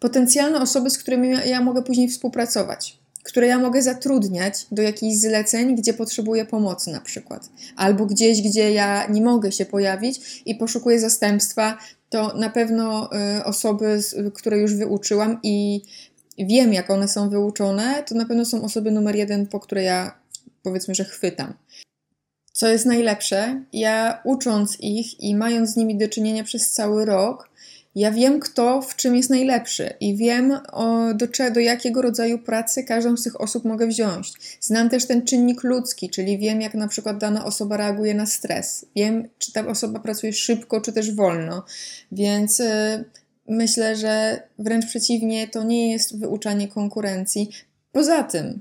potencjalne 0.00 0.60
osoby, 0.60 0.90
z 0.90 0.98
którymi 0.98 1.28
ja 1.46 1.60
mogę 1.60 1.82
później 1.82 2.08
współpracować, 2.08 2.98
które 3.22 3.46
ja 3.46 3.58
mogę 3.58 3.82
zatrudniać 3.82 4.66
do 4.72 4.82
jakichś 4.82 5.16
zleceń, 5.16 5.76
gdzie 5.76 5.94
potrzebuję 5.94 6.44
pomocy 6.44 6.90
na 6.90 7.00
przykład, 7.00 7.48
albo 7.76 8.06
gdzieś, 8.06 8.42
gdzie 8.42 8.72
ja 8.72 9.06
nie 9.06 9.22
mogę 9.22 9.52
się 9.52 9.64
pojawić 9.64 10.42
i 10.46 10.54
poszukuję 10.54 11.00
zastępstwa, 11.00 11.78
to 12.10 12.36
na 12.36 12.50
pewno 12.50 13.10
y, 13.38 13.44
osoby, 13.44 14.00
które 14.34 14.58
już 14.58 14.74
wyuczyłam 14.74 15.38
i 15.42 15.82
wiem, 16.38 16.72
jak 16.72 16.90
one 16.90 17.08
są 17.08 17.30
wyuczone, 17.30 18.02
to 18.06 18.14
na 18.14 18.26
pewno 18.26 18.44
są 18.44 18.62
osoby 18.62 18.90
numer 18.90 19.16
jeden, 19.16 19.46
po 19.46 19.60
które 19.60 19.82
ja 19.82 20.22
powiedzmy, 20.62 20.94
że 20.94 21.04
chwytam. 21.04 21.54
Co 22.62 22.68
jest 22.68 22.86
najlepsze, 22.86 23.64
ja 23.72 24.20
ucząc 24.24 24.80
ich 24.80 25.20
i 25.20 25.34
mając 25.34 25.70
z 25.70 25.76
nimi 25.76 25.98
do 25.98 26.08
czynienia 26.08 26.44
przez 26.44 26.70
cały 26.70 27.04
rok, 27.04 27.50
Ja 27.94 28.10
wiem, 28.10 28.40
kto 28.40 28.82
w 28.82 28.96
czym 28.96 29.16
jest 29.16 29.30
najlepszy 29.30 29.90
i 30.00 30.16
wiem, 30.16 30.58
o, 30.72 31.14
do, 31.14 31.26
do 31.54 31.60
jakiego 31.60 32.02
rodzaju 32.02 32.38
pracy 32.38 32.84
każdą 32.84 33.16
z 33.16 33.22
tych 33.22 33.40
osób 33.40 33.64
mogę 33.64 33.86
wziąć. 33.86 34.32
Znam 34.60 34.90
też 34.90 35.06
ten 35.06 35.22
czynnik 35.22 35.64
ludzki, 35.64 36.10
czyli 36.10 36.38
wiem, 36.38 36.60
jak 36.60 36.74
na 36.74 36.88
przykład 36.88 37.18
dana 37.18 37.44
osoba 37.44 37.76
reaguje 37.76 38.14
na 38.14 38.26
stres. 38.26 38.86
Wiem, 38.96 39.28
czy 39.38 39.52
ta 39.52 39.66
osoba 39.66 40.00
pracuje 40.00 40.32
szybko, 40.32 40.80
czy 40.80 40.92
też 40.92 41.14
wolno. 41.14 41.64
Więc 42.12 42.60
y, 42.60 43.04
myślę, 43.48 43.96
że 43.96 44.42
wręcz 44.58 44.86
przeciwnie, 44.86 45.48
to 45.48 45.62
nie 45.62 45.92
jest 45.92 46.18
wyuczanie 46.18 46.68
konkurencji. 46.68 47.50
Poza 47.92 48.22
tym, 48.22 48.60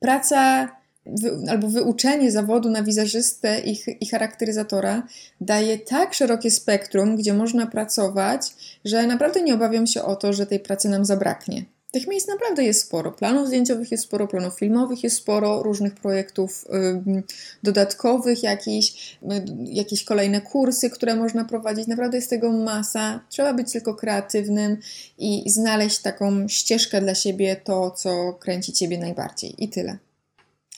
praca 0.00 0.68
wy, 1.06 1.50
albo 1.50 1.68
wyuczenie 1.68 2.30
zawodu 2.30 2.70
na 2.70 2.82
wizerzystę 2.82 3.60
i, 3.60 3.78
i 4.00 4.06
charakteryzatora 4.06 5.06
daje 5.40 5.78
tak 5.78 6.14
szerokie 6.14 6.50
spektrum, 6.50 7.16
gdzie 7.16 7.34
można 7.34 7.66
pracować, 7.66 8.54
że 8.84 9.06
naprawdę 9.06 9.42
nie 9.42 9.54
obawiam 9.54 9.86
się 9.86 10.02
o 10.02 10.16
to, 10.16 10.32
że 10.32 10.46
tej 10.46 10.60
pracy 10.60 10.88
nam 10.88 11.04
zabraknie. 11.04 11.64
Tych 11.94 12.06
miejsc 12.06 12.28
naprawdę 12.28 12.64
jest 12.64 12.80
sporo. 12.80 13.12
Planów 13.12 13.46
zdjęciowych 13.46 13.90
jest 13.90 14.04
sporo, 14.04 14.28
planów 14.28 14.58
filmowych 14.58 15.04
jest 15.04 15.16
sporo, 15.16 15.62
różnych 15.62 15.94
projektów 15.94 16.64
y, 16.64 17.22
dodatkowych, 17.62 18.42
jakieś, 18.42 19.16
y, 19.22 19.26
jakieś 19.64 20.04
kolejne 20.04 20.40
kursy, 20.40 20.90
które 20.90 21.14
można 21.14 21.44
prowadzić. 21.44 21.86
Naprawdę 21.86 22.16
jest 22.16 22.30
tego 22.30 22.52
masa. 22.52 23.20
Trzeba 23.28 23.54
być 23.54 23.72
tylko 23.72 23.94
kreatywnym 23.94 24.76
i 25.18 25.50
znaleźć 25.50 25.98
taką 25.98 26.48
ścieżkę 26.48 27.00
dla 27.00 27.14
siebie, 27.14 27.56
to 27.64 27.90
co 27.90 28.32
kręci 28.32 28.72
ciebie 28.72 28.98
najbardziej. 28.98 29.64
I 29.64 29.68
tyle. 29.68 29.98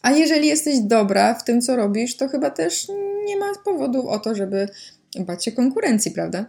A 0.07 0.11
jeżeli 0.11 0.49
jesteś 0.49 0.81
dobra 0.81 1.35
w 1.35 1.45
tym, 1.45 1.61
co 1.61 1.77
robisz, 1.77 2.17
to 2.17 2.29
chyba 2.29 2.51
też 2.51 2.87
nie 3.25 3.37
ma 3.37 3.47
powodu 3.65 4.09
o 4.09 4.19
to, 4.19 4.35
żeby 4.35 4.69
bać 5.19 5.45
się 5.45 5.53
konkurencji, 5.53 6.11
prawda? 6.11 6.47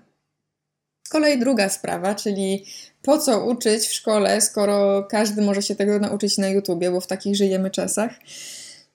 Z 1.08 1.10
kolei 1.10 1.40
druga 1.40 1.70
sprawa, 1.70 2.16
czyli 2.16 2.66
po 3.02 3.18
co 3.18 3.46
uczyć 3.46 3.88
w 3.88 3.94
szkole, 3.94 4.42
skoro 4.42 5.04
każdy 5.04 5.42
może 5.42 5.62
się 5.62 5.76
tego 5.76 6.00
nauczyć 6.00 6.38
na 6.38 6.50
YouTubie, 6.50 6.92
bo 6.92 7.02
w 7.02 7.08
takich 7.08 7.36
żyjemy 7.36 7.72
czasach. 7.72 8.12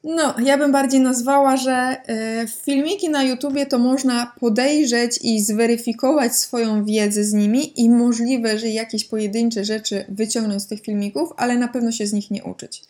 No, 0.05 0.35
ja 0.45 0.59
bym 0.59 0.73
bardziej 0.73 1.01
nazwała, 1.01 1.57
że 1.57 1.97
y, 2.43 2.49
filmiki 2.65 3.11
na 3.11 3.25
YouTubie 3.25 3.67
to 3.67 3.79
można 3.79 4.33
podejrzeć 4.41 5.19
i 5.23 5.41
zweryfikować 5.41 6.37
swoją 6.37 6.85
wiedzę 6.85 7.25
z 7.25 7.33
nimi 7.33 7.81
i 7.81 7.91
możliwe, 7.91 8.59
że 8.59 8.69
jakieś 8.69 9.05
pojedyncze 9.05 9.65
rzeczy 9.65 10.05
wyciągnąć 10.09 10.63
z 10.63 10.67
tych 10.67 10.81
filmików, 10.81 11.31
ale 11.37 11.57
na 11.57 11.69
pewno 11.69 11.93
się 11.93 12.07
z 12.07 12.13
nich 12.13 12.31
nie 12.31 12.45
uczyć. 12.45 12.83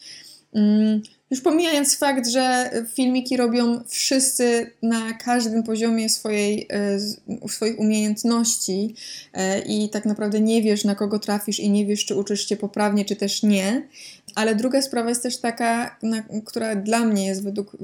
Mm, 0.55 1.03
już 1.33 1.41
pomijając 1.41 1.99
fakt, 1.99 2.29
że 2.29 2.71
filmiki 2.95 3.37
robią 3.37 3.81
wszyscy 3.89 4.71
na 4.83 5.13
każdym 5.13 5.63
poziomie 5.63 6.09
swojej, 6.09 6.69
e, 6.71 7.49
swoich 7.49 7.79
umiejętności 7.79 8.95
e, 9.35 9.61
i 9.61 9.89
tak 9.89 10.05
naprawdę 10.05 10.41
nie 10.41 10.63
wiesz, 10.63 10.85
na 10.85 10.95
kogo 10.95 11.19
trafisz 11.19 11.61
i 11.61 11.71
nie 11.71 11.87
wiesz, 11.87 12.05
czy 12.05 12.17
uczysz 12.17 12.49
się 12.49 12.57
poprawnie, 12.57 13.05
czy 13.05 13.17
też 13.17 13.43
nie. 13.43 13.89
Ale 14.35 14.55
druga 14.55 14.83
sprawa 14.83 15.09
jest 15.09 15.23
też 15.23 15.37
taka, 15.37 15.97
na, 16.03 16.23
która 16.45 16.77
dla 16.77 17.05
mnie 17.05 17.27
jest 17.27 17.45
według, 17.45 17.77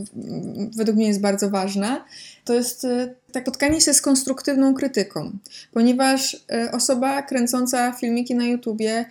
według 0.76 0.96
mnie 0.96 1.08
jest 1.08 1.20
bardzo 1.20 1.50
ważna, 1.50 2.04
to 2.44 2.54
jest 2.54 2.86
tak 3.32 3.42
spotkanie 3.42 3.80
się 3.80 3.94
z 3.94 4.02
konstruktywną 4.02 4.74
krytyką, 4.74 5.32
ponieważ 5.72 6.44
osoba 6.72 7.22
kręcąca 7.22 7.92
filmiki 7.92 8.34
na 8.34 8.46
YouTubie 8.46 9.04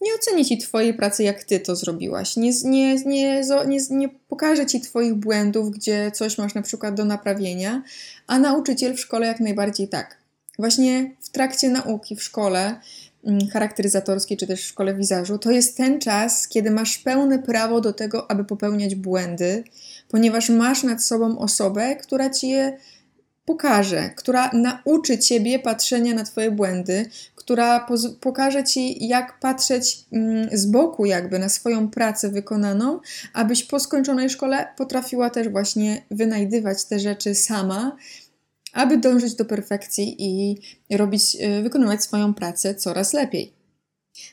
nie 0.00 0.14
oceni 0.14 0.44
ci 0.44 0.58
Twojej 0.58 0.94
pracy, 0.94 1.22
jak 1.22 1.44
Ty 1.44 1.60
to 1.60 1.76
zrobiłaś. 1.76 2.36
Nie, 2.36 2.50
nie, 2.64 2.94
nie, 2.94 3.42
nie, 3.66 3.78
nie 3.90 4.08
pokaże 4.08 4.66
Ci 4.66 4.80
Twoich 4.80 5.14
błędów, 5.14 5.70
gdzie 5.70 6.10
coś 6.14 6.38
masz 6.38 6.54
na 6.54 6.62
przykład 6.62 6.94
do 6.94 7.04
naprawienia, 7.04 7.82
a 8.26 8.38
nauczyciel 8.38 8.96
w 8.96 9.00
szkole 9.00 9.26
jak 9.26 9.40
najbardziej 9.40 9.88
tak. 9.88 10.16
Właśnie 10.58 11.10
w 11.20 11.28
trakcie 11.28 11.68
nauki 11.68 12.16
w 12.16 12.22
szkole 12.22 12.80
mm, 13.24 13.48
charakteryzatorskiej, 13.48 14.36
czy 14.36 14.46
też 14.46 14.62
w 14.62 14.66
szkole 14.66 14.94
wizażu, 14.94 15.38
to 15.38 15.50
jest 15.50 15.76
ten 15.76 16.00
czas, 16.00 16.48
kiedy 16.48 16.70
masz 16.70 16.98
pełne 16.98 17.38
prawo 17.38 17.80
do 17.80 17.92
tego, 17.92 18.30
aby 18.30 18.44
popełniać 18.44 18.94
błędy, 18.94 19.64
ponieważ 20.08 20.48
masz 20.48 20.82
nad 20.82 21.04
sobą 21.04 21.38
osobę, 21.38 21.96
która 21.96 22.30
ci 22.30 22.48
je 22.48 22.78
pokaże, 23.46 24.10
która 24.16 24.50
nauczy 24.52 25.18
ciebie 25.18 25.58
patrzenia 25.58 26.14
na 26.14 26.24
twoje 26.24 26.50
błędy, 26.50 27.10
która 27.34 27.86
pokaże 28.20 28.64
ci, 28.64 29.08
jak 29.08 29.40
patrzeć 29.40 30.04
mm, 30.12 30.48
z 30.52 30.66
boku, 30.66 31.06
jakby 31.06 31.38
na 31.38 31.48
swoją 31.48 31.90
pracę 31.90 32.28
wykonaną, 32.28 33.00
abyś 33.32 33.64
po 33.64 33.80
skończonej 33.80 34.30
szkole 34.30 34.68
potrafiła 34.76 35.30
też 35.30 35.48
właśnie 35.48 36.02
wynajdywać 36.10 36.84
te 36.84 36.98
rzeczy 36.98 37.34
sama, 37.34 37.96
aby 38.72 38.98
dążyć 38.98 39.34
do 39.34 39.44
perfekcji 39.44 40.16
i 40.18 40.60
robić, 40.96 41.36
y, 41.58 41.62
wykonywać 41.62 42.04
swoją 42.04 42.34
pracę 42.34 42.74
coraz 42.74 43.12
lepiej. 43.12 43.55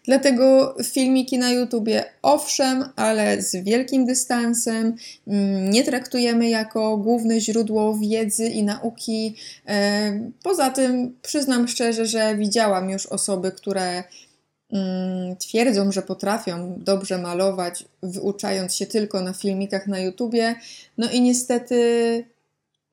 Dlatego 0.06 0.76
filmiki 0.84 1.38
na 1.38 1.52
YouTubie, 1.52 2.04
owszem, 2.22 2.86
ale 2.96 3.42
z 3.42 3.56
wielkim 3.56 4.06
dystansem, 4.06 4.96
mm, 5.28 5.70
nie 5.70 5.84
traktujemy 5.84 6.50
jako 6.50 6.98
główne 6.98 7.40
źródło 7.40 7.98
wiedzy 7.98 8.48
i 8.48 8.64
nauki. 8.64 9.36
E, 9.68 10.32
poza 10.44 10.70
tym 10.70 11.16
przyznam 11.22 11.68
szczerze, 11.68 12.06
że 12.06 12.36
widziałam 12.36 12.90
już 12.90 13.06
osoby, 13.06 13.52
które 13.52 14.04
mm, 14.72 15.36
twierdzą, 15.36 15.92
że 15.92 16.02
potrafią 16.02 16.76
dobrze 16.78 17.18
malować, 17.18 17.86
wyuczając 18.04 18.76
się 18.76 18.86
tylko 18.86 19.22
na 19.22 19.34
filmikach 19.34 19.88
na 19.88 20.00
YouTubie. 20.00 20.56
No 20.98 21.12
i 21.12 21.22
niestety 21.22 22.33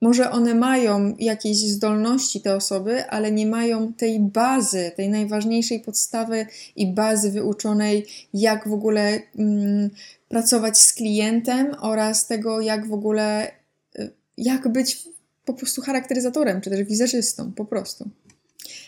może 0.01 0.31
one 0.31 0.55
mają 0.55 1.15
jakieś 1.19 1.57
zdolności, 1.57 2.41
te 2.41 2.57
osoby, 2.57 3.05
ale 3.07 3.33
nie 3.33 3.47
mają 3.47 3.93
tej 3.93 4.21
bazy, 4.21 4.93
tej 4.97 5.09
najważniejszej 5.09 5.81
podstawy 5.81 6.47
i 6.77 6.93
bazy 6.93 7.31
wyuczonej, 7.31 8.07
jak 8.35 8.69
w 8.69 8.73
ogóle 8.73 9.21
mm, 9.39 9.91
pracować 10.29 10.79
z 10.79 10.93
klientem 10.93 11.75
oraz 11.81 12.27
tego, 12.27 12.61
jak 12.61 12.89
w 12.89 12.93
ogóle, 12.93 13.51
y, 13.99 14.11
jak 14.37 14.69
być 14.69 15.09
po 15.45 15.55
prostu 15.55 15.83
charakteryzatorem, 15.83 16.61
czy 16.61 16.71
też 16.71 16.83
wizerzystą, 16.83 17.53
po 17.53 17.65
prostu. 17.65 18.09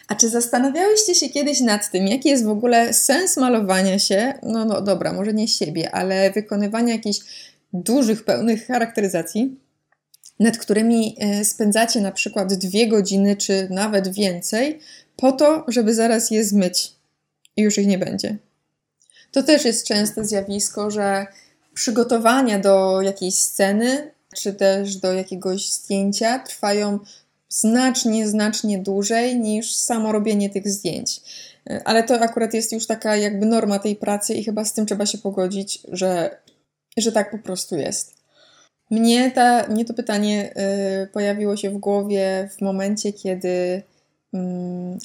A 0.08 0.14
czy 0.14 0.28
zastanawiałyście 0.28 1.14
się 1.14 1.28
kiedyś 1.28 1.60
nad 1.60 1.90
tym, 1.90 2.06
jaki 2.06 2.28
jest 2.28 2.44
w 2.44 2.48
ogóle 2.48 2.94
sens 2.94 3.36
malowania 3.36 3.98
się, 3.98 4.34
no, 4.42 4.64
no 4.64 4.82
dobra, 4.82 5.12
może 5.12 5.32
nie 5.32 5.48
siebie, 5.48 5.94
ale 5.94 6.30
wykonywania 6.30 6.94
jakichś 6.94 7.20
dużych, 7.72 8.24
pełnych 8.24 8.66
charakteryzacji? 8.66 9.61
Nad 10.42 10.58
którymi 10.58 11.16
e, 11.18 11.44
spędzacie 11.44 12.00
na 12.00 12.12
przykład 12.12 12.54
dwie 12.54 12.88
godziny, 12.88 13.36
czy 13.36 13.68
nawet 13.70 14.08
więcej, 14.08 14.78
po 15.16 15.32
to, 15.32 15.64
żeby 15.68 15.94
zaraz 15.94 16.30
je 16.30 16.44
zmyć 16.44 16.92
i 17.56 17.62
już 17.62 17.78
ich 17.78 17.86
nie 17.86 17.98
będzie. 17.98 18.36
To 19.32 19.42
też 19.42 19.64
jest 19.64 19.86
częste 19.86 20.24
zjawisko, 20.24 20.90
że 20.90 21.26
przygotowania 21.74 22.58
do 22.58 23.02
jakiejś 23.02 23.34
sceny, 23.34 24.10
czy 24.36 24.52
też 24.52 24.96
do 24.96 25.12
jakiegoś 25.12 25.72
zdjęcia 25.72 26.38
trwają 26.38 26.98
znacznie, 27.48 28.28
znacznie 28.28 28.78
dłużej 28.78 29.40
niż 29.40 29.76
samo 29.76 30.12
robienie 30.12 30.50
tych 30.50 30.68
zdjęć. 30.68 31.20
E, 31.70 31.82
ale 31.84 32.02
to 32.02 32.20
akurat 32.20 32.54
jest 32.54 32.72
już 32.72 32.86
taka 32.86 33.16
jakby 33.16 33.46
norma 33.46 33.78
tej 33.78 33.96
pracy 33.96 34.34
i 34.34 34.44
chyba 34.44 34.64
z 34.64 34.72
tym 34.72 34.86
trzeba 34.86 35.06
się 35.06 35.18
pogodzić, 35.18 35.78
że, 35.92 36.36
że 36.96 37.12
tak 37.12 37.30
po 37.30 37.38
prostu 37.38 37.76
jest. 37.76 38.21
Mnie, 38.92 39.30
ta, 39.30 39.66
mnie 39.68 39.84
to 39.84 39.94
pytanie 39.94 40.54
y, 41.04 41.06
pojawiło 41.06 41.56
się 41.56 41.70
w 41.70 41.78
głowie 41.78 42.48
w 42.56 42.60
momencie, 42.60 43.12
kiedy 43.12 43.48
y, 43.48 43.82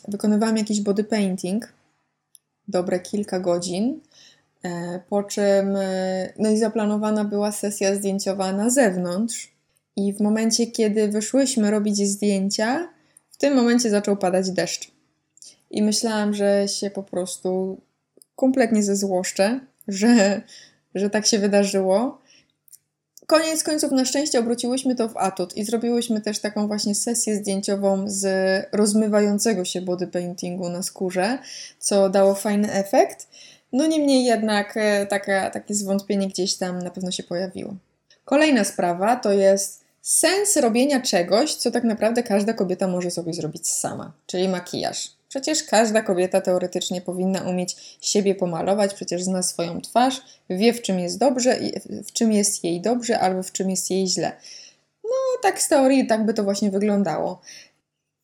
wykonywałam 0.08 0.58
jakiś 0.58 0.82
body 0.82 1.04
painting, 1.04 1.74
dobre 2.68 3.00
kilka 3.00 3.40
godzin, 3.40 4.00
y, 4.66 4.70
po 5.10 5.24
czym 5.24 5.76
y, 5.76 6.34
no 6.40 6.50
i 6.50 6.58
zaplanowana 6.58 7.24
była 7.24 7.52
sesja 7.52 7.96
zdjęciowa 7.96 8.54
na 8.54 8.70
zewnątrz. 8.70 9.52
I 9.96 10.14
w 10.14 10.20
momencie, 10.20 10.68
kiedy 10.68 11.08
wyszłyśmy 11.08 11.72
robić 11.72 11.98
zdjęcia, 11.98 12.90
w 13.32 13.38
tym 13.38 13.56
momencie 13.56 13.90
zaczął 13.90 14.18
padać 14.18 14.52
deszcz. 14.52 14.92
I 15.72 15.84
myślałam, 15.84 16.34
że 16.34 16.68
się 16.68 16.90
po 16.90 17.04
prostu 17.04 17.82
kompletnie 18.36 18.84
zezłoszczę, 18.84 19.60
że, 19.88 20.42
że 20.96 21.10
tak 21.10 21.26
się 21.26 21.40
wydarzyło. 21.40 22.27
Koniec 23.28 23.64
końców, 23.64 23.92
na 23.92 24.06
szczęście 24.06 24.40
obróciłyśmy 24.40 24.96
to 24.96 25.10
w 25.10 25.18
atut 25.18 25.58
i 25.58 25.64
zrobiłyśmy 25.64 26.22
też 26.22 26.40
taką 26.40 26.68
właśnie 26.68 26.96
sesję 26.96 27.36
zdjęciową 27.36 28.04
z 28.08 28.26
rozmywającego 28.72 29.66
się 29.66 29.82
body 29.82 30.08
paintingu 30.08 30.70
na 30.70 30.84
skórze, 30.84 31.38
co 31.80 32.10
dało 32.10 32.36
fajny 32.36 32.74
efekt. 32.74 33.28
No 33.74 33.88
niemniej 33.88 34.26
jednak 34.26 34.78
e, 34.78 35.06
taka, 35.06 35.50
takie 35.50 35.74
zwątpienie 35.74 36.28
gdzieś 36.28 36.56
tam 36.56 36.80
na 36.80 36.90
pewno 36.90 37.12
się 37.12 37.24
pojawiło. 37.24 37.76
Kolejna 38.26 38.64
sprawa 38.64 39.16
to 39.16 39.32
jest 39.32 39.84
sens 40.02 40.58
robienia 40.58 41.02
czegoś, 41.02 41.56
co 41.56 41.72
tak 41.72 41.84
naprawdę 41.84 42.24
każda 42.24 42.54
kobieta 42.54 42.88
może 42.88 43.12
sobie 43.12 43.34
zrobić 43.34 43.70
sama, 43.70 44.12
czyli 44.26 44.50
makijaż. 44.50 45.17
Przecież 45.38 45.64
każda 45.64 46.02
kobieta 46.02 46.42
teoretycznie 46.42 47.02
powinna 47.02 47.42
umieć 47.42 47.98
siebie 48.02 48.36
pomalować, 48.36 48.94
przecież 48.94 49.24
zna 49.24 49.44
swoją 49.44 49.82
twarz, 49.82 50.22
wie 50.50 50.74
w 50.74 50.82
czym 50.82 51.00
jest 51.00 51.18
dobrze, 51.18 51.60
w 52.08 52.12
czym 52.12 52.32
jest 52.32 52.64
jej 52.64 52.82
dobrze 52.82 53.20
albo 53.20 53.44
w 53.44 53.52
czym 53.52 53.70
jest 53.70 53.92
jej 53.92 54.08
źle. 54.08 54.32
No, 55.04 55.10
tak 55.42 55.62
z 55.62 55.68
teorii 55.68 56.08
tak 56.08 56.26
by 56.26 56.34
to 56.34 56.44
właśnie 56.44 56.72
wyglądało. 56.72 57.42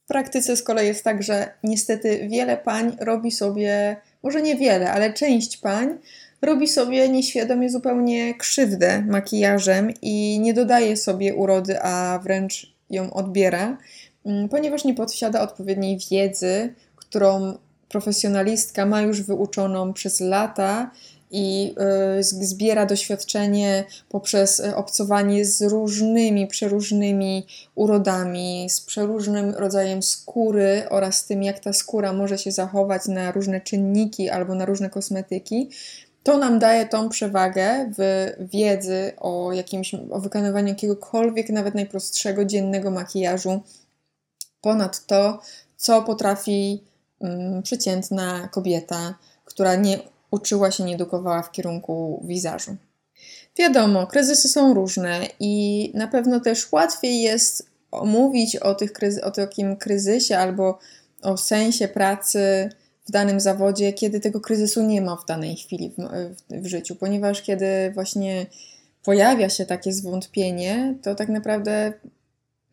W 0.04 0.08
praktyce 0.08 0.58
z 0.58 0.64
kolei 0.64 0.88
jest 0.88 1.04
tak, 1.04 1.24
że 1.24 1.54
niestety 1.64 2.28
wiele 2.28 2.58
pań 2.58 2.98
robi 3.00 3.32
sobie, 3.32 3.96
może 4.24 4.42
nie 4.42 4.56
wiele, 4.56 4.92
ale 4.92 5.14
część 5.14 5.58
pań 5.58 5.98
robi 6.42 6.68
sobie 6.68 7.10
nieświadomie 7.10 7.70
zupełnie 7.70 8.34
krzywdę 8.36 9.02
makijażem 9.02 9.94
i 10.02 10.40
nie 10.40 10.54
dodaje 10.54 10.98
sobie 10.98 11.36
urody, 11.36 11.82
a 11.82 12.20
wręcz 12.24 12.74
ją 12.90 13.14
odbiera, 13.14 13.78
mm, 14.26 14.50
ponieważ 14.50 14.84
nie 14.84 14.94
posiada 14.94 15.42
odpowiedniej 15.42 16.00
wiedzy, 16.12 16.74
którą 17.14 17.58
profesjonalistka 17.90 18.86
ma 18.86 19.02
już 19.02 19.22
wyuczoną 19.22 19.94
przez 19.94 20.20
lata 20.20 20.92
i 21.32 21.76
y, 22.20 22.24
zbiera 22.24 22.86
doświadczenie 22.86 23.84
poprzez 24.10 24.60
y, 24.60 24.76
obcowanie 24.76 25.46
z 25.46 25.62
różnymi, 25.62 26.48
przeróżnymi 26.48 27.48
urodami, 27.76 28.68
z 28.70 28.82
przeróżnym 28.82 29.52
rodzajem 29.52 30.04
skóry 30.04 30.84
oraz 30.90 31.26
tym, 31.26 31.44
jak 31.44 31.60
ta 31.60 31.74
skóra 31.74 32.14
może 32.14 32.38
się 32.38 32.52
zachować 32.52 33.08
na 33.08 33.32
różne 33.32 33.62
czynniki 33.62 34.30
albo 34.30 34.56
na 34.56 34.66
różne 34.66 34.90
kosmetyki. 34.90 35.70
To 36.24 36.38
nam 36.38 36.60
daje 36.60 36.86
tą 36.86 37.10
przewagę 37.10 37.92
w 37.98 38.32
wiedzy 38.40 39.12
o 39.18 39.54
jakimś, 39.54 39.96
o 40.12 40.20
wykonywaniu 40.20 40.68
jakiegokolwiek, 40.68 41.50
nawet 41.50 41.76
najprostszego 41.76 42.46
dziennego 42.46 42.92
makijażu, 42.92 43.62
ponad 44.62 45.06
to, 45.06 45.40
co 45.78 46.02
potrafi 46.02 46.84
przeciętna 47.64 48.48
kobieta, 48.48 49.16
która 49.46 49.76
nie 49.76 50.00
uczyła 50.32 50.72
się, 50.72 50.84
nie 50.84 50.96
edukowała 50.96 51.42
w 51.42 51.52
kierunku 51.52 52.24
wizażu. 52.28 52.76
Wiadomo, 53.58 54.08
kryzysy 54.08 54.50
są 54.50 54.74
różne 54.74 55.28
i 55.40 55.92
na 55.94 56.08
pewno 56.08 56.40
też 56.40 56.72
łatwiej 56.72 57.22
jest 57.22 57.70
omówić 57.92 58.56
o, 58.56 58.76
tych 58.76 58.92
o 59.24 59.32
takim 59.32 59.78
kryzysie 59.78 60.38
albo 60.38 60.80
o 61.22 61.38
sensie 61.38 61.88
pracy 61.88 62.70
w 63.08 63.12
danym 63.12 63.40
zawodzie, 63.40 63.94
kiedy 63.94 64.20
tego 64.20 64.42
kryzysu 64.42 64.84
nie 64.84 65.02
ma 65.02 65.16
w 65.16 65.26
danej 65.26 65.56
chwili 65.56 65.90
w, 65.90 65.96
w, 66.36 66.62
w 66.64 66.68
życiu, 66.68 66.96
ponieważ 66.96 67.42
kiedy 67.42 67.92
właśnie 67.94 68.46
pojawia 69.04 69.50
się 69.50 69.66
takie 69.66 69.94
zwątpienie, 69.94 70.96
to 71.02 71.16
tak 71.16 71.30
naprawdę 71.30 71.94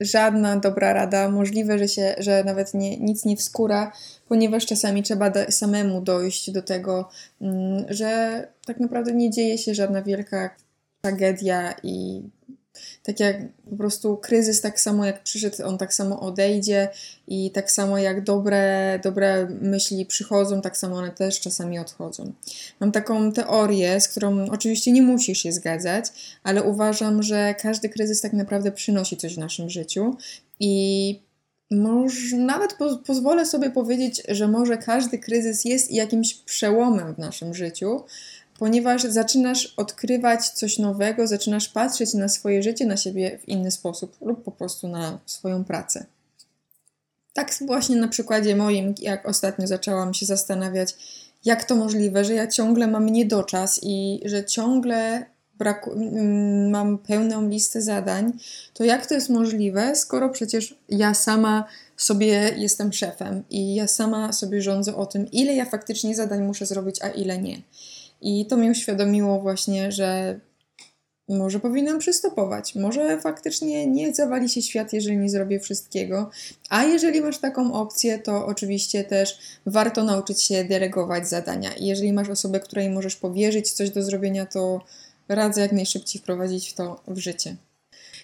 żadna 0.00 0.56
dobra 0.56 0.92
rada, 0.92 1.28
możliwe, 1.28 1.78
że, 1.78 1.88
się, 1.88 2.14
że 2.18 2.44
nawet 2.44 2.74
nie, 2.74 2.96
nic 2.96 3.24
nie 3.24 3.36
wskóra, 3.36 3.92
ponieważ 4.28 4.66
czasami 4.66 5.02
trzeba 5.02 5.32
samemu 5.50 6.00
dojść 6.00 6.50
do 6.50 6.62
tego, 6.62 7.08
mm, 7.40 7.84
że 7.88 8.46
tak 8.66 8.80
naprawdę 8.80 9.12
nie 9.12 9.30
dzieje 9.30 9.58
się 9.58 9.74
żadna 9.74 10.02
wielka 10.02 10.50
tragedia 11.02 11.74
i 11.82 12.22
tak 13.02 13.20
jak 13.20 13.36
po 13.70 13.76
prostu 13.76 14.16
kryzys, 14.16 14.60
tak 14.60 14.80
samo 14.80 15.06
jak 15.06 15.22
przyszedł, 15.22 15.56
on 15.64 15.78
tak 15.78 15.94
samo 15.94 16.20
odejdzie 16.20 16.88
i 17.28 17.50
tak 17.50 17.70
samo 17.70 17.98
jak 17.98 18.24
dobre, 18.24 18.98
dobre 19.04 19.48
myśli 19.60 20.06
przychodzą, 20.06 20.60
tak 20.60 20.76
samo 20.76 20.96
one 20.96 21.10
też 21.10 21.40
czasami 21.40 21.78
odchodzą. 21.78 22.32
Mam 22.80 22.92
taką 22.92 23.32
teorię, 23.32 24.00
z 24.00 24.08
którą 24.08 24.50
oczywiście 24.50 24.92
nie 24.92 25.02
musisz 25.02 25.38
się 25.38 25.52
zgadzać, 25.52 26.06
ale 26.42 26.62
uważam, 26.62 27.22
że 27.22 27.54
każdy 27.62 27.88
kryzys 27.88 28.20
tak 28.20 28.32
naprawdę 28.32 28.72
przynosi 28.72 29.16
coś 29.16 29.34
w 29.34 29.38
naszym 29.38 29.70
życiu 29.70 30.16
i 30.60 31.30
może 31.70 32.36
nawet 32.36 32.72
po, 32.72 32.96
pozwolę 32.96 33.46
sobie 33.46 33.70
powiedzieć, 33.70 34.22
że 34.28 34.48
może 34.48 34.78
każdy 34.78 35.18
kryzys 35.18 35.64
jest 35.64 35.90
jakimś 35.90 36.34
przełomem 36.34 37.14
w 37.14 37.18
naszym 37.18 37.54
życiu, 37.54 38.02
ponieważ 38.60 39.02
zaczynasz 39.02 39.74
odkrywać 39.76 40.48
coś 40.48 40.78
nowego, 40.78 41.26
zaczynasz 41.26 41.68
patrzeć 41.68 42.14
na 42.14 42.28
swoje 42.28 42.62
życie, 42.62 42.86
na 42.86 42.96
siebie 42.96 43.38
w 43.38 43.48
inny 43.48 43.70
sposób 43.70 44.16
lub 44.20 44.44
po 44.44 44.52
prostu 44.52 44.88
na 44.88 45.18
swoją 45.26 45.64
pracę. 45.64 46.06
Tak 47.32 47.54
właśnie 47.66 47.96
na 47.96 48.08
przykładzie 48.08 48.56
moim, 48.56 48.94
jak 48.98 49.28
ostatnio 49.28 49.66
zaczęłam 49.66 50.14
się 50.14 50.26
zastanawiać, 50.26 50.96
jak 51.44 51.64
to 51.64 51.76
możliwe, 51.76 52.24
że 52.24 52.34
ja 52.34 52.46
ciągle 52.46 52.86
mam 52.86 53.06
niedoczas 53.06 53.80
i 53.82 54.20
że 54.24 54.44
ciągle 54.44 55.26
braku, 55.54 55.92
mm, 55.92 56.70
mam 56.70 56.98
pełną 56.98 57.48
listę 57.48 57.82
zadań, 57.82 58.32
to 58.74 58.84
jak 58.84 59.06
to 59.06 59.14
jest 59.14 59.30
możliwe, 59.30 59.96
skoro 59.96 60.28
przecież 60.28 60.78
ja 60.88 61.14
sama 61.14 61.64
sobie 61.96 62.50
jestem 62.56 62.92
szefem 62.92 63.42
i 63.50 63.74
ja 63.74 63.86
sama 63.86 64.32
sobie 64.32 64.62
rządzę 64.62 64.96
o 64.96 65.06
tym, 65.06 65.30
ile 65.30 65.54
ja 65.54 65.64
faktycznie 65.64 66.14
zadań 66.14 66.42
muszę 66.42 66.66
zrobić, 66.66 67.02
a 67.02 67.08
ile 67.08 67.38
nie. 67.38 67.62
I 68.20 68.46
to 68.46 68.56
mi 68.56 68.70
uświadomiło 68.70 69.40
właśnie, 69.40 69.92
że 69.92 70.40
może 71.28 71.61
powinnam 71.61 71.98
przystopować. 71.98 72.74
Może 72.74 73.20
faktycznie 73.20 73.87
nie 73.87 74.14
zawali 74.14 74.48
się 74.48 74.62
świat, 74.62 74.92
jeżeli 74.92 75.16
nie 75.16 75.30
zrobię 75.30 75.61
wszystkiego. 75.61 76.30
A 76.68 76.85
jeżeli 76.85 77.20
masz 77.20 77.38
taką 77.38 77.72
opcję, 77.72 78.18
to 78.18 78.46
oczywiście 78.46 79.04
też 79.04 79.38
warto 79.66 80.04
nauczyć 80.04 80.42
się 80.42 80.64
delegować 80.64 81.28
zadania. 81.28 81.72
I 81.72 81.87
jeżeli 81.87 82.12
masz 82.12 82.28
osobę, 82.28 82.61
której 82.61 82.90
możesz 82.90 83.16
powierzyć 83.16 83.72
coś 83.72 83.90
do 83.90 84.02
zrobienia, 84.02 84.46
to 84.46 84.85
radzę 85.28 85.61
jak 85.61 85.72
najszybciej 85.72 86.22
wprowadzić 86.22 86.74
to 86.74 87.00
w 87.09 87.18
życie. 87.18 87.56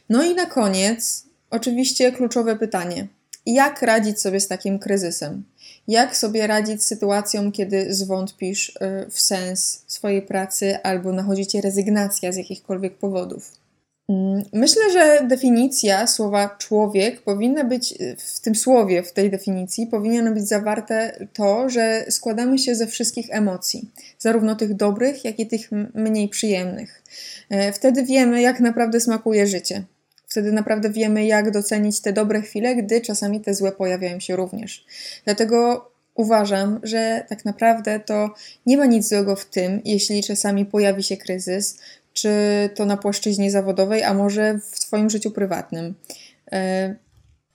No 0.09 0.25
i 0.25 0.35
na 0.35 0.47
koniec, 0.47 1.27
oczywiście 1.51 2.13
kluczowe 2.13 2.57
pytanie: 2.57 3.07
jak 3.47 3.83
radzić 3.83 4.21
sobie 4.21 4.41
z 4.41 4.49
takim 4.49 4.79
kryzysem? 4.79 5.45
Jak 5.88 6.16
sobie 6.16 6.46
radzić 6.46 6.83
z 6.83 6.87
sytuacją, 6.87 7.53
kiedy 7.53 7.94
zwątpisz 7.94 8.68
y, 8.68 9.11
w 9.11 9.20
sens 9.20 9.85
swojej 9.87 10.22
pracy 10.22 10.79
albo 10.83 11.12
nachodzi 11.12 11.46
cię 11.46 11.61
rezygnacja 11.61 12.33
z 12.33 12.37
jakichkolwiek 12.37 12.99
powodów? 12.99 13.53
Mm, 14.09 14.42
myślę, 14.53 14.83
że 14.92 15.27
definicja 15.29 16.07
słowa 16.07 16.57
człowiek 16.59 17.22
powinna 17.22 17.64
być 17.64 17.92
y, 17.92 18.16
w 18.18 18.40
tym 18.40 18.55
słowie, 18.55 19.03
w 19.03 19.12
tej 19.12 19.31
definicji, 19.31 19.87
powinno 19.87 20.33
być 20.33 20.49
zawarte 20.49 21.27
to, 21.33 21.68
że 21.68 22.05
składamy 22.11 22.59
się 22.59 22.75
ze 22.75 22.87
wszystkich 22.87 23.27
emocji, 23.31 23.90
zarówno 24.18 24.57
tych 24.57 24.75
dobrych, 24.75 25.25
jak 25.25 25.40
i 25.40 25.46
tych 25.46 25.70
mniej 25.94 26.29
przyjemnych. 26.29 27.03
E, 27.51 27.72
wtedy 27.72 28.03
wiemy, 28.03 28.42
jak 28.42 28.61
naprawdę 28.61 29.01
smakuje 29.01 29.46
życie. 29.46 29.85
Wtedy 30.37 30.53
naprawdę 30.53 30.90
wiemy, 30.90 31.27
jak 31.27 31.51
docenić 31.51 32.01
te 32.01 32.12
dobre 32.12 32.42
chwile, 32.42 32.77
gdy 32.77 33.01
czasami 33.01 33.40
te 33.40 33.55
złe 33.55 33.72
pojawiają 33.72 34.20
się 34.20 34.37
również. 34.37 34.85
Dlatego 35.25 35.90
uważam, 36.14 36.81
że 36.83 37.25
tak 37.29 37.44
naprawdę 37.44 38.01
to 38.01 38.35
nie 38.66 38.77
ma 38.77 38.87
nic 38.87 39.09
złego 39.09 39.37
w 39.37 39.44
tym, 39.44 39.81
jeśli 39.85 40.22
czasami 40.22 40.66
pojawi 40.66 41.03
się 41.03 41.16
kryzys, 41.16 41.79
czy 42.12 42.31
to 42.75 42.85
na 42.85 42.96
płaszczyźnie 42.96 43.51
zawodowej, 43.51 44.03
a 44.03 44.14
może 44.14 44.59
w 44.70 44.81
Twoim 44.81 45.11
życiu 45.11 45.31
prywatnym. 45.31 45.94
E, 46.53 46.94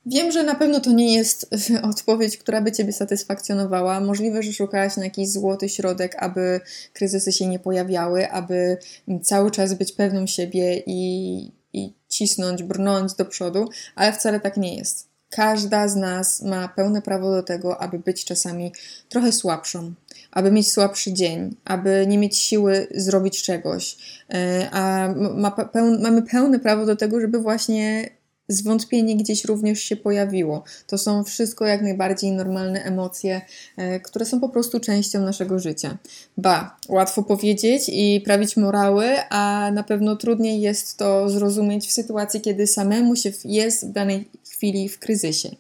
wiem, 0.05 0.31
że 0.31 0.43
na 0.43 0.55
pewno 0.55 0.79
to 0.79 0.91
nie 0.91 1.15
jest 1.15 1.49
odpowiedź, 1.91 2.37
która 2.37 2.61
by 2.61 2.71
Ciebie 2.71 2.93
satysfakcjonowała. 2.93 3.99
Możliwe, 3.99 4.43
że 4.43 4.53
szukałaś 4.53 4.97
na 4.97 5.03
jakiś 5.03 5.29
złoty 5.29 5.69
środek, 5.69 6.15
aby 6.23 6.59
kryzysy 6.93 7.31
się 7.31 7.47
nie 7.47 7.59
pojawiały, 7.59 8.31
aby 8.31 8.77
cały 9.23 9.51
czas 9.51 9.73
być 9.73 9.91
pewnym 9.91 10.27
siebie 10.27 10.83
i 10.85 11.60
i 11.73 11.93
cisnąć, 12.07 12.63
brnąć 12.63 13.13
do 13.13 13.25
przodu, 13.25 13.69
ale 13.95 14.13
wcale 14.13 14.39
tak 14.39 14.57
nie 14.57 14.77
jest. 14.77 15.11
Każda 15.29 15.87
z 15.87 15.95
nas 15.95 16.41
ma 16.41 16.67
pełne 16.67 17.01
prawo 17.01 17.31
do 17.31 17.43
tego, 17.43 17.81
aby 17.81 17.99
być 17.99 18.25
czasami 18.25 18.73
trochę 19.09 19.31
słabszą, 19.31 19.93
aby 20.31 20.51
mieć 20.51 20.71
słabszy 20.71 21.13
dzień, 21.13 21.55
aby 21.65 22.05
nie 22.07 22.17
mieć 22.17 22.37
siły 22.37 22.87
zrobić 22.95 23.43
czegoś. 23.43 23.97
E, 24.33 24.69
a 24.71 25.13
ma 25.35 25.51
peł 25.51 25.99
mamy 25.99 26.21
pełne 26.21 26.59
prawo 26.59 26.85
do 26.85 26.95
tego, 26.95 27.21
żeby 27.21 27.39
właśnie 27.39 28.09
zwątpienie 28.53 29.17
gdzieś 29.17 29.45
również 29.45 29.79
się 29.79 29.95
pojawiło. 29.95 30.63
To 30.87 30.97
są 30.97 31.23
wszystko 31.23 31.65
jak 31.65 31.81
najbardziej 31.81 32.31
normalne 32.31 32.83
emocje, 32.83 33.41
e, 33.77 33.99
które 33.99 34.25
są 34.25 34.39
po 34.39 34.49
prostu 34.49 34.79
częścią 34.79 35.21
naszego 35.21 35.59
życia. 35.59 35.97
Ba, 36.37 36.77
łatwo 36.89 37.23
powiedzieć 37.23 37.83
i 37.87 38.21
prawić 38.25 38.57
morały, 38.57 39.05
a 39.29 39.71
na 39.73 39.83
pewno 39.83 40.15
trudniej 40.15 40.61
jest 40.61 40.97
to 40.97 41.29
zrozumieć 41.29 41.87
w 41.87 41.91
sytuacji, 41.91 42.41
kiedy 42.41 42.67
samemu 42.67 43.15
się 43.15 43.31
jest 43.45 43.87
w 43.87 43.91
danej 43.91 44.29
chwili 44.49 44.89
w 44.89 44.99
kryzysie. 44.99 45.55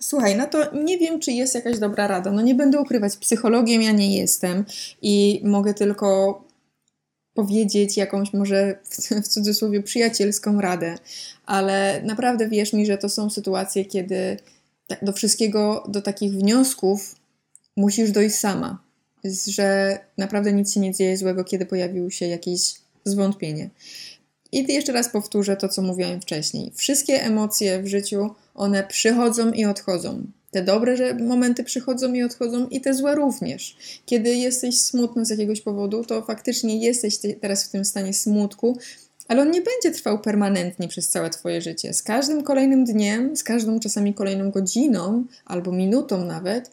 Słuchaj, 0.00 0.36
no 0.36 0.46
to 0.46 0.74
nie 0.74 0.98
wiem, 0.98 1.20
czy 1.20 1.32
jest 1.32 1.54
jakaś 1.54 1.78
dobra 1.78 2.06
rada. 2.06 2.30
No 2.30 2.42
nie 2.42 2.54
będę 2.54 2.80
ukrywać, 2.80 3.16
psychologiem 3.16 3.82
ja 3.82 3.92
nie 3.92 4.18
jestem 4.18 4.64
i 5.02 5.40
mogę 5.44 5.74
tylko 5.74 6.45
powiedzieć 7.36 7.96
jakąś 7.96 8.32
może 8.32 8.78
w 9.24 9.28
cudzysłowie 9.28 9.82
przyjacielską 9.82 10.60
radę, 10.60 10.98
ale 11.46 12.02
naprawdę 12.02 12.48
wierz 12.48 12.72
mi, 12.72 12.86
że 12.86 12.98
to 12.98 13.08
są 13.08 13.30
sytuacje, 13.30 13.84
kiedy 13.84 14.36
do 15.02 15.12
wszystkiego, 15.12 15.84
do 15.88 16.02
takich 16.02 16.32
wniosków 16.32 17.14
musisz 17.76 18.10
dojść 18.10 18.36
sama, 18.36 18.82
że 19.46 19.98
naprawdę 20.18 20.52
nic 20.52 20.74
się 20.74 20.80
nie 20.80 20.94
dzieje 20.94 21.16
złego, 21.16 21.44
kiedy 21.44 21.66
pojawiło 21.66 22.10
się 22.10 22.26
jakieś 22.26 22.74
zwątpienie. 23.04 23.70
I 24.52 24.72
jeszcze 24.72 24.92
raz 24.92 25.08
powtórzę 25.08 25.56
to, 25.56 25.68
co 25.68 25.82
mówiłam 25.82 26.20
wcześniej. 26.20 26.72
Wszystkie 26.74 27.24
emocje 27.24 27.82
w 27.82 27.86
życiu, 27.86 28.30
one 28.54 28.84
przychodzą 28.84 29.52
i 29.52 29.64
odchodzą. 29.64 30.26
Te 30.56 30.62
dobre 30.62 30.96
że 30.96 31.14
momenty 31.14 31.64
przychodzą 31.64 32.12
i 32.12 32.22
odchodzą, 32.22 32.68
i 32.68 32.80
te 32.80 32.94
złe 32.94 33.14
również. 33.14 33.76
Kiedy 34.06 34.34
jesteś 34.34 34.80
smutny 34.80 35.26
z 35.26 35.30
jakiegoś 35.30 35.60
powodu, 35.60 36.04
to 36.04 36.22
faktycznie 36.22 36.76
jesteś 36.76 37.18
teraz 37.40 37.64
w 37.64 37.70
tym 37.70 37.84
stanie 37.84 38.14
smutku, 38.14 38.78
ale 39.28 39.42
on 39.42 39.50
nie 39.50 39.62
będzie 39.62 39.98
trwał 39.98 40.18
permanentnie 40.18 40.88
przez 40.88 41.08
całe 41.08 41.30
Twoje 41.30 41.62
życie. 41.62 41.94
Z 41.94 42.02
każdym 42.02 42.42
kolejnym 42.42 42.84
dniem, 42.84 43.36
z 43.36 43.44
każdą 43.44 43.80
czasami 43.80 44.14
kolejną 44.14 44.50
godziną 44.50 45.24
albo 45.44 45.72
minutą 45.72 46.24
nawet, 46.24 46.70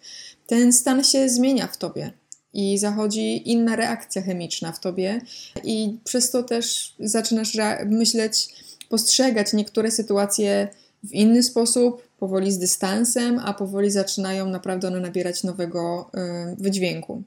ten 0.47 0.73
stan 0.73 1.03
się 1.03 1.29
zmienia 1.29 1.67
w 1.67 1.77
Tobie 1.77 2.11
i 2.53 2.77
zachodzi 2.77 3.51
inna 3.51 3.75
reakcja 3.75 4.21
chemiczna 4.21 4.71
w 4.71 4.79
Tobie, 4.79 5.21
i 5.63 5.97
przez 6.03 6.31
to 6.31 6.43
też 6.43 6.95
zaczynasz 6.99 7.57
myśleć, 7.85 8.49
postrzegać 8.89 9.53
niektóre 9.53 9.91
sytuacje 9.91 10.67
w 11.03 11.11
inny 11.11 11.43
sposób, 11.43 12.07
powoli 12.17 12.51
z 12.51 12.59
dystansem, 12.59 13.39
a 13.39 13.53
powoli 13.53 13.91
zaczynają 13.91 14.49
naprawdę 14.49 14.87
one 14.87 14.99
nabierać 14.99 15.43
nowego 15.43 16.11
y, 16.51 16.55
wydźwięku. 16.55 17.23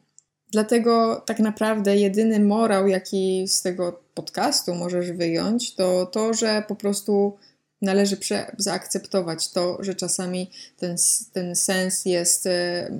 Dlatego 0.52 1.22
tak 1.26 1.38
naprawdę 1.38 1.96
jedyny 1.96 2.40
morał, 2.40 2.88
jaki 2.88 3.48
z 3.48 3.62
tego 3.62 4.00
podcastu 4.14 4.74
możesz 4.74 5.12
wyjąć, 5.12 5.74
to 5.74 6.06
to, 6.06 6.34
że 6.34 6.62
po 6.68 6.76
prostu 6.76 7.36
należy 7.82 8.16
prze- 8.16 8.54
zaakceptować 8.58 9.50
to, 9.50 9.78
że 9.80 9.94
czasami 9.94 10.50
ten, 10.76 10.96
ten 11.32 11.56
sens 11.56 12.04
jest, 12.04 12.46
e, 12.46 12.90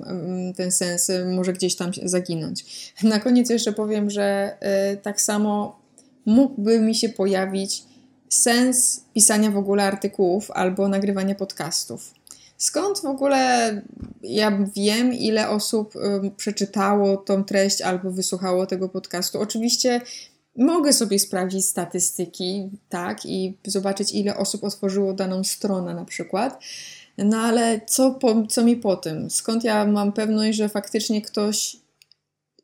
ten 0.57 0.71
sens 0.71 1.11
może 1.35 1.53
gdzieś 1.53 1.75
tam 1.75 1.91
zaginąć. 2.03 2.93
Na 3.03 3.19
koniec 3.19 3.49
jeszcze 3.49 3.73
powiem, 3.73 4.09
że 4.09 4.57
e, 4.59 4.97
tak 4.97 5.21
samo 5.21 5.79
mógłby 6.25 6.79
mi 6.79 6.95
się 6.95 7.09
pojawić 7.09 7.83
sens 8.29 9.03
pisania 9.13 9.51
w 9.51 9.57
ogóle 9.57 9.83
artykułów 9.83 10.51
albo 10.51 10.87
nagrywania 10.87 11.35
podcastów. 11.35 12.13
Skąd 12.57 12.99
w 13.01 13.05
ogóle 13.05 13.81
ja 14.23 14.59
wiem, 14.75 15.13
ile 15.13 15.49
osób 15.49 15.93
przeczytało 16.37 17.17
tą 17.17 17.43
treść 17.43 17.81
albo 17.81 18.11
wysłuchało 18.11 18.65
tego 18.65 18.89
podcastu? 18.89 19.41
Oczywiście 19.41 20.01
mogę 20.57 20.93
sobie 20.93 21.19
sprawdzić 21.19 21.65
statystyki, 21.65 22.69
tak, 22.89 23.25
i 23.25 23.57
zobaczyć, 23.67 24.11
ile 24.11 24.37
osób 24.37 24.63
otworzyło 24.63 25.13
daną 25.13 25.43
stronę 25.43 25.93
na 25.93 26.05
przykład. 26.05 26.63
No 27.17 27.37
ale 27.37 27.81
co, 27.87 28.11
po, 28.11 28.47
co 28.47 28.63
mi 28.63 28.75
po 28.75 28.95
tym? 28.95 29.29
Skąd 29.29 29.63
ja 29.63 29.85
mam 29.85 30.11
pewność, 30.11 30.57
że 30.57 30.69
faktycznie 30.69 31.21
ktoś 31.21 31.77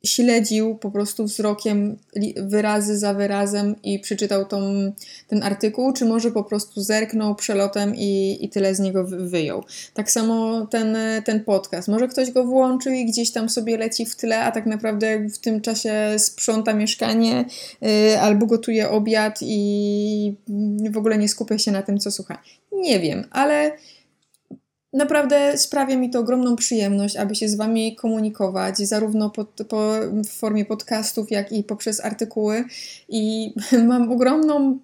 śledził 0.05 0.75
po 0.75 0.91
prostu 0.91 1.23
wzrokiem 1.23 1.97
wyrazy 2.37 2.97
za 2.97 3.13
wyrazem 3.13 3.75
i 3.83 3.99
przeczytał 3.99 4.45
tą, 4.45 4.91
ten 5.27 5.43
artykuł, 5.43 5.93
czy 5.93 6.05
może 6.05 6.31
po 6.31 6.43
prostu 6.43 6.81
zerknął 6.81 7.35
przelotem 7.35 7.95
i, 7.95 8.37
i 8.45 8.49
tyle 8.49 8.75
z 8.75 8.79
niego 8.79 9.05
wyjął. 9.07 9.63
Tak 9.93 10.11
samo 10.11 10.67
ten, 10.67 10.97
ten 11.25 11.43
podcast. 11.43 11.87
Może 11.87 12.07
ktoś 12.07 12.31
go 12.31 12.45
włączył 12.45 12.93
i 12.93 13.05
gdzieś 13.05 13.31
tam 13.31 13.49
sobie 13.49 13.77
leci 13.77 14.05
w 14.05 14.15
tle, 14.15 14.39
a 14.43 14.51
tak 14.51 14.65
naprawdę 14.65 15.29
w 15.29 15.37
tym 15.37 15.61
czasie 15.61 15.93
sprząta 16.17 16.73
mieszkanie 16.73 17.45
yy, 17.81 18.21
albo 18.21 18.45
gotuje 18.45 18.89
obiad 18.89 19.39
i 19.41 20.35
w 20.91 20.97
ogóle 20.97 21.17
nie 21.17 21.29
skupia 21.29 21.57
się 21.57 21.71
na 21.71 21.81
tym, 21.81 21.97
co 21.97 22.11
słucha. 22.11 22.41
Nie 22.71 22.99
wiem, 22.99 23.23
ale 23.31 23.71
Naprawdę 24.93 25.58
sprawia 25.58 25.97
mi 25.97 26.10
to 26.10 26.19
ogromną 26.19 26.56
przyjemność, 26.56 27.15
aby 27.15 27.36
się 27.36 27.49
z 27.49 27.56
Wami 27.56 27.95
komunikować, 27.95 28.77
zarówno 28.77 29.29
po, 29.29 29.45
po, 29.45 29.91
w 30.25 30.29
formie 30.29 30.65
podcastów, 30.65 31.32
jak 31.32 31.51
i 31.51 31.63
poprzez 31.63 32.06
artykuły. 32.06 32.63
I 33.10 33.53
mam 33.88 34.12
ogromną, 34.12 34.79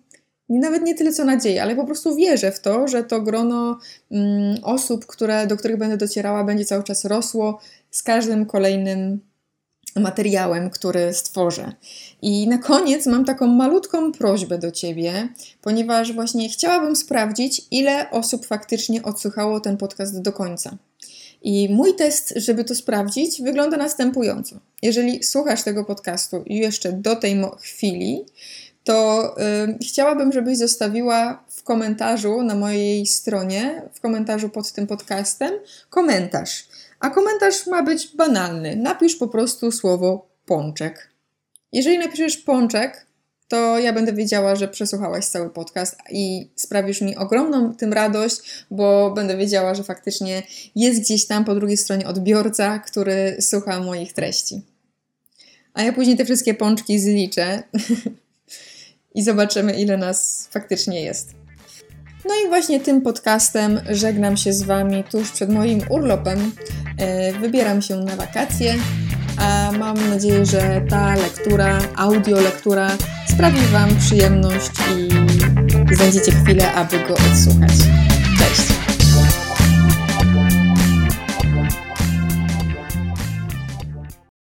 nawet 0.50 0.84
nie 0.84 0.96
tyle 0.96 1.14
co 1.14 1.26
nadzieję, 1.26 1.64
ale 1.64 1.76
po 1.76 1.86
prostu 1.86 2.16
wierzę 2.16 2.52
w 2.52 2.60
to, 2.60 2.88
że 2.88 3.04
to 3.04 3.22
grono 3.22 3.80
mm, 4.12 4.58
osób, 4.64 5.06
które, 5.06 5.48
do 5.48 5.58
których 5.58 5.78
będę 5.78 5.98
docierała, 5.98 6.44
będzie 6.44 6.66
cały 6.66 6.84
czas 6.84 7.06
rosło 7.06 7.60
z 7.92 8.04
każdym 8.04 8.46
kolejnym 8.46 9.29
materiałem, 9.96 10.70
który 10.70 11.14
stworzę. 11.14 11.74
I 12.22 12.48
na 12.48 12.58
koniec 12.58 13.06
mam 13.06 13.26
taką 13.26 13.48
malutką 13.48 14.12
prośbę 14.12 14.58
do 14.58 14.72
Ciebie, 14.72 15.30
ponieważ 15.62 16.14
właśnie 16.14 16.50
chciałabym 16.50 16.96
sprawdzić, 16.96 17.62
ile 17.72 18.12
osób 18.12 18.46
faktycznie 18.46 19.04
odsłuchało 19.04 19.60
ten 19.60 19.78
podcast 19.78 20.22
do 20.22 20.34
końca. 20.34 20.78
I 21.42 21.70
mój 21.74 21.96
test, 21.96 22.34
żeby 22.36 22.64
to 22.64 22.76
sprawdzić, 22.76 23.42
wygląda 23.42 23.78
następująco. 23.78 24.56
Jeżeli 24.82 25.24
słuchasz 25.24 25.64
tego 25.64 25.86
podcastu 25.86 26.44
jeszcze 26.46 26.94
do 26.94 27.16
tej 27.16 27.42
chwili, 27.62 28.26
to 28.84 29.36
yy, 29.68 29.78
chciałabym, 29.88 30.32
żebyś 30.32 30.58
zostawiła 30.58 31.44
w 31.50 31.64
komentarzu 31.64 32.42
na 32.42 32.56
mojej 32.56 33.06
stronie, 33.06 33.82
w 33.94 34.00
komentarzu 34.00 34.50
pod 34.50 34.72
tym 34.72 34.88
podcastem, 34.88 35.52
komentarz 35.90 36.64
a 37.00 37.10
komentarz 37.10 37.68
ma 37.68 37.84
być 37.84 38.16
banalny. 38.16 38.76
Napisz 38.76 39.16
po 39.16 39.28
prostu 39.28 39.72
słowo 39.72 40.30
pączek. 40.46 41.10
Jeżeli 41.72 41.98
napiszesz 41.98 42.38
pączek, 42.38 43.06
to 43.48 43.80
ja 43.80 43.94
będę 43.94 44.14
wiedziała, 44.14 44.56
że 44.56 44.68
przesłuchałaś 44.68 45.26
cały 45.26 45.50
podcast 45.50 45.98
i 46.12 46.50
sprawisz 46.56 47.02
mi 47.02 47.16
ogromną 47.16 47.76
tym 47.76 47.94
radość, 47.94 48.66
bo 48.72 49.12
będę 49.12 49.38
wiedziała, 49.38 49.76
że 49.76 49.84
faktycznie 49.84 50.44
jest 50.76 51.00
gdzieś 51.00 51.28
tam 51.28 51.46
po 51.46 51.56
drugiej 51.56 51.78
stronie 51.78 52.08
odbiorca, 52.08 52.80
który 52.80 53.38
słucha 53.40 53.80
moich 53.80 54.14
treści. 54.14 54.62
A 55.74 55.84
ja 55.84 55.94
później 55.94 56.18
te 56.18 56.26
wszystkie 56.26 56.54
pączki 56.54 57.00
zliczę 57.00 57.64
i 59.16 59.24
zobaczymy, 59.24 59.74
ile 59.74 59.98
nas 59.98 60.48
faktycznie 60.52 61.02
jest. 61.02 61.39
No 62.30 62.36
i 62.46 62.50
właśnie 62.50 62.80
tym 62.80 63.02
podcastem 63.02 63.80
żegnam 63.90 64.38
się 64.38 64.54
z 64.54 64.64
Wami 64.64 65.04
tuż 65.04 65.32
przed 65.32 65.50
moim 65.50 65.82
urlopem. 65.90 66.52
E, 66.98 67.34
wybieram 67.34 67.82
się 67.82 67.96
na 67.96 68.16
wakacje, 68.16 68.76
a 69.38 69.72
mam 69.80 70.10
nadzieję, 70.10 70.46
że 70.46 70.82
ta 70.90 71.16
lektura, 71.16 71.80
audio 71.96 72.42
lektura 72.42 72.90
sprawi 73.28 73.60
Wam 73.60 73.90
przyjemność 73.96 74.72
i 74.98 75.10
znajdziecie 75.96 76.32
chwilę, 76.32 76.74
aby 76.74 77.00
go 77.00 77.14
odsłuchać. 77.14 78.09